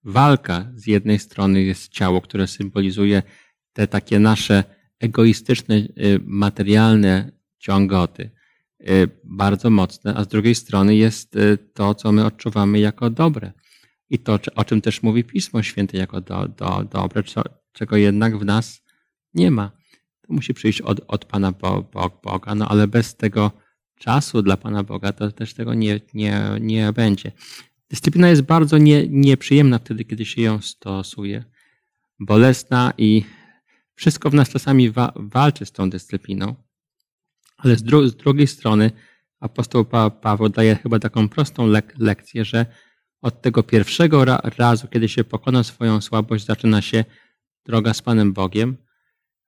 walka 0.07 0.71
z 0.75 0.87
jednej 0.87 1.19
strony 1.19 1.63
jest 1.63 1.91
ciało, 1.91 2.21
które 2.21 2.47
symbolizuje 2.47 3.23
te 3.73 3.87
takie 3.87 4.19
nasze 4.19 4.63
egoistyczne, 4.99 5.75
y, 5.75 6.19
materialne 6.25 7.31
ciągoty, 7.57 8.31
y, 8.81 9.09
bardzo 9.23 9.69
mocne, 9.69 10.15
a 10.15 10.23
z 10.23 10.27
drugiej 10.27 10.55
strony 10.55 10.95
jest 10.95 11.35
y, 11.35 11.57
to, 11.73 11.95
co 11.95 12.11
my 12.11 12.25
odczuwamy 12.25 12.79
jako 12.79 13.09
dobre. 13.09 13.51
I 14.09 14.19
to, 14.19 14.39
o 14.55 14.65
czym 14.65 14.81
też 14.81 15.03
mówi 15.03 15.23
Pismo 15.23 15.63
Święte 15.63 15.97
jako 15.97 16.21
do, 16.21 16.47
do, 16.47 16.83
dobre, 16.91 17.23
czego 17.71 17.97
jednak 17.97 18.37
w 18.37 18.45
nas 18.45 18.81
nie 19.33 19.51
ma. 19.51 19.71
To 20.21 20.33
musi 20.33 20.53
przyjść 20.53 20.81
od, 20.81 21.01
od 21.07 21.25
Pana 21.25 21.53
Boga, 22.23 22.55
no 22.55 22.67
ale 22.69 22.87
bez 22.87 23.15
tego 23.15 23.51
czasu 23.99 24.41
dla 24.41 24.57
Pana 24.57 24.83
Boga 24.83 25.13
to 25.13 25.31
też 25.31 25.53
tego 25.53 25.73
nie, 25.73 26.01
nie, 26.13 26.41
nie 26.61 26.93
będzie. 26.93 27.31
Dyscyplina 27.89 28.29
jest 28.29 28.41
bardzo 28.41 28.77
nie, 28.77 29.07
nieprzyjemna 29.07 29.79
wtedy, 29.79 30.05
kiedy 30.05 30.25
się 30.25 30.41
ją 30.41 30.61
stosuje. 30.61 31.43
Bolesna 32.19 32.93
i 32.97 33.23
wszystko 33.95 34.29
w 34.29 34.33
nas 34.33 34.49
czasami 34.49 34.91
wa 34.91 35.13
walczy 35.15 35.65
z 35.65 35.71
tą 35.71 35.89
dyscypliną. 35.89 36.55
Ale 37.57 37.75
z, 37.75 37.83
dru 37.83 38.07
z 38.07 38.15
drugiej 38.15 38.47
strony 38.47 38.91
apostoł 39.39 39.85
pa 39.85 40.09
Paweł 40.09 40.49
daje 40.49 40.75
chyba 40.75 40.99
taką 40.99 41.29
prostą 41.29 41.67
lek 41.67 41.93
lekcję, 41.97 42.45
że 42.45 42.65
od 43.21 43.41
tego 43.41 43.63
pierwszego 43.63 44.25
ra 44.25 44.39
razu, 44.57 44.87
kiedy 44.87 45.09
się 45.09 45.23
pokona 45.23 45.63
swoją 45.63 46.01
słabość, 46.01 46.45
zaczyna 46.45 46.81
się 46.81 47.05
droga 47.65 47.93
z 47.93 48.01
Panem 48.01 48.33
Bogiem. 48.33 48.77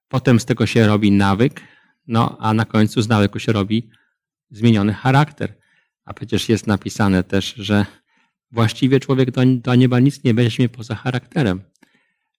Potem 0.08 0.40
z 0.40 0.44
tego 0.44 0.66
się 0.66 0.86
robi 0.86 1.12
nawyk, 1.12 1.60
no 2.06 2.36
a 2.40 2.54
na 2.54 2.64
końcu 2.64 3.02
z 3.02 3.08
nawyku 3.08 3.38
się 3.38 3.52
robi 3.52 3.90
zmieniony 4.50 4.92
charakter. 4.92 5.54
A 6.04 6.14
przecież 6.14 6.48
jest 6.48 6.66
napisane 6.66 7.24
też, 7.24 7.54
że 7.54 7.86
właściwie 8.52 9.00
człowiek 9.00 9.30
do, 9.30 9.40
do 9.46 9.74
nieba 9.74 10.00
nic 10.00 10.24
nie 10.24 10.34
weźmie 10.34 10.68
poza 10.68 10.94
charakterem. 10.94 11.60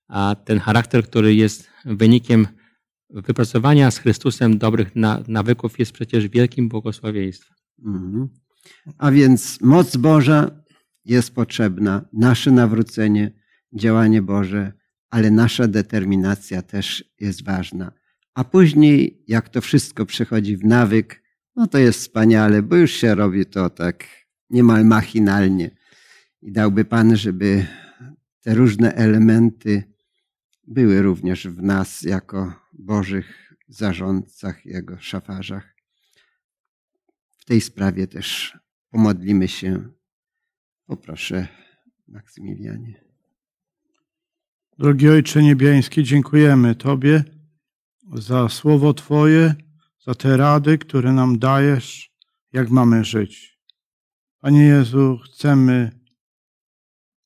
A 0.07 0.35
ten 0.45 0.59
charakter, 0.59 1.03
który 1.03 1.35
jest 1.35 1.69
wynikiem 1.85 2.47
wypracowania 3.09 3.91
z 3.91 3.97
Chrystusem 3.97 4.57
dobrych 4.57 4.91
nawyków, 5.27 5.79
jest 5.79 5.91
przecież 5.91 6.27
wielkim 6.27 6.69
błogosławieństwem. 6.69 7.57
Mhm. 7.85 8.29
A 8.97 9.11
więc 9.11 9.61
moc 9.61 9.97
Boża 9.97 10.51
jest 11.05 11.35
potrzebna, 11.35 12.05
nasze 12.13 12.51
nawrócenie, 12.51 13.31
działanie 13.73 14.21
Boże, 14.21 14.73
ale 15.09 15.31
nasza 15.31 15.67
determinacja 15.67 16.61
też 16.61 17.03
jest 17.19 17.45
ważna. 17.45 17.91
A 18.33 18.43
później, 18.43 19.23
jak 19.27 19.49
to 19.49 19.61
wszystko 19.61 20.05
przechodzi 20.05 20.57
w 20.57 20.65
nawyk, 20.65 21.23
no 21.55 21.67
to 21.67 21.77
jest 21.77 21.99
wspaniale, 21.99 22.63
bo 22.63 22.75
już 22.75 22.91
się 22.91 23.15
robi 23.15 23.45
to 23.45 23.69
tak 23.69 24.07
niemal 24.49 24.85
machinalnie. 24.85 25.80
I 26.41 26.51
dałby 26.51 26.85
Pan, 26.85 27.17
żeby 27.17 27.65
te 28.41 28.55
różne 28.55 28.93
elementy 28.95 29.83
były 30.67 31.01
również 31.01 31.47
w 31.47 31.61
nas 31.61 32.01
jako 32.01 32.53
Bożych 32.73 33.53
zarządcach, 33.67 34.65
Jego 34.65 34.99
szafarzach. 34.99 35.75
W 37.29 37.45
tej 37.45 37.61
sprawie 37.61 38.07
też 38.07 38.57
pomodlimy 38.89 39.47
się. 39.47 39.89
Poproszę, 40.85 41.47
Maksymilianie. 42.07 43.03
Drogi 44.79 45.09
Ojcze 45.09 45.43
Niebiański, 45.43 46.03
dziękujemy 46.03 46.75
Tobie 46.75 47.23
za 48.13 48.49
słowo 48.49 48.93
Twoje, 48.93 49.55
za 49.99 50.15
te 50.15 50.37
rady, 50.37 50.77
które 50.77 51.13
nam 51.13 51.39
dajesz, 51.39 52.11
jak 52.53 52.69
mamy 52.69 53.05
żyć. 53.05 53.59
Panie 54.39 54.63
Jezu, 54.63 55.17
chcemy 55.17 56.00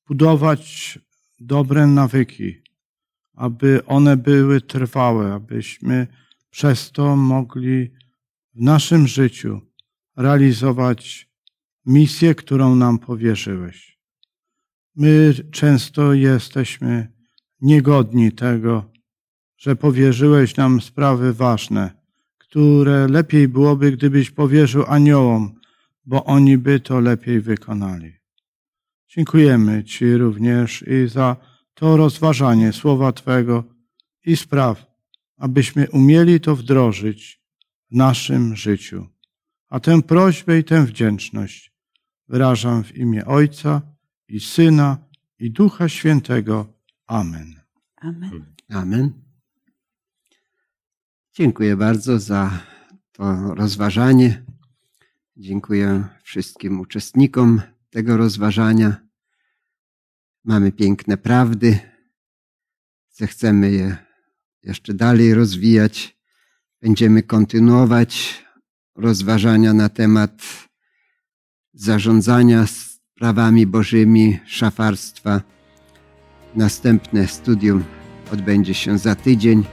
budować 0.08 0.98
dobre 1.40 1.86
nawyki, 1.86 2.62
aby 3.34 3.86
one 3.86 4.16
były 4.16 4.60
trwałe, 4.60 5.34
abyśmy 5.34 6.06
przez 6.50 6.92
to 6.92 7.16
mogli 7.16 7.90
w 8.54 8.60
naszym 8.60 9.06
życiu 9.06 9.60
realizować 10.16 11.30
misję, 11.86 12.34
którą 12.34 12.74
nam 12.74 12.98
powierzyłeś. 12.98 13.98
My 14.96 15.34
często 15.52 16.14
jesteśmy 16.14 17.12
niegodni 17.60 18.32
tego, 18.32 18.90
że 19.56 19.76
powierzyłeś 19.76 20.56
nam 20.56 20.80
sprawy 20.80 21.32
ważne, 21.32 21.90
które 22.38 23.08
lepiej 23.08 23.48
byłoby, 23.48 23.92
gdybyś 23.92 24.30
powierzył 24.30 24.84
aniołom, 24.86 25.60
bo 26.04 26.24
oni 26.24 26.58
by 26.58 26.80
to 26.80 27.00
lepiej 27.00 27.40
wykonali. 27.40 28.12
Dziękujemy 29.16 29.84
Ci 29.84 30.16
również 30.16 30.84
i 30.88 31.08
za 31.08 31.36
to 31.74 31.96
rozważanie 31.96 32.72
słowa 32.72 33.12
Twego 33.12 33.64
i 34.26 34.36
spraw, 34.36 34.86
abyśmy 35.36 35.90
umieli 35.90 36.40
to 36.40 36.56
wdrożyć 36.56 37.42
w 37.90 37.94
naszym 37.96 38.56
życiu. 38.56 39.06
A 39.68 39.80
tę 39.80 40.02
prośbę 40.02 40.58
i 40.58 40.64
tę 40.64 40.86
wdzięczność 40.86 41.72
wyrażam 42.28 42.84
w 42.84 42.96
imię 42.96 43.24
Ojca 43.24 43.82
i 44.28 44.40
Syna 44.40 44.98
i 45.38 45.50
Ducha 45.50 45.88
Świętego. 45.88 46.66
Amen. 47.06 47.60
Amen. 47.96 48.54
Amen. 48.70 49.12
Dziękuję 51.34 51.76
bardzo 51.76 52.18
za 52.18 52.60
to 53.12 53.54
rozważanie. 53.54 54.44
Dziękuję 55.36 56.04
wszystkim 56.22 56.80
uczestnikom 56.80 57.60
tego 57.90 58.16
rozważania. 58.16 59.05
Mamy 60.46 60.72
piękne 60.72 61.16
prawdy. 61.16 61.78
Zechcemy 63.10 63.70
je 63.70 63.96
jeszcze 64.62 64.94
dalej 64.94 65.34
rozwijać. 65.34 66.16
Będziemy 66.82 67.22
kontynuować 67.22 68.44
rozważania 68.96 69.72
na 69.72 69.88
temat 69.88 70.32
zarządzania 71.74 72.66
sprawami 72.66 73.66
bożymi, 73.66 74.38
szafarstwa. 74.46 75.40
Następne 76.54 77.26
studium 77.26 77.84
odbędzie 78.32 78.74
się 78.74 78.98
za 78.98 79.14
tydzień. 79.14 79.64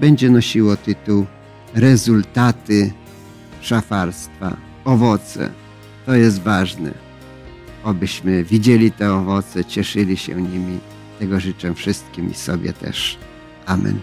Będzie 0.00 0.30
nosiło 0.30 0.76
tytuł 0.76 1.26
Rezultaty 1.74 2.92
szafarstwa, 3.60 4.56
owoce. 4.84 5.52
To 6.06 6.14
jest 6.14 6.42
ważne. 6.42 7.07
Obyśmy 7.88 8.44
widzieli 8.44 8.90
te 8.92 9.14
owoce, 9.14 9.64
cieszyli 9.64 10.16
się 10.16 10.34
nimi. 10.34 10.78
Tego 11.18 11.40
życzę 11.40 11.74
wszystkim 11.74 12.30
i 12.30 12.34
sobie 12.34 12.72
też. 12.72 13.18
Amen. 13.66 14.00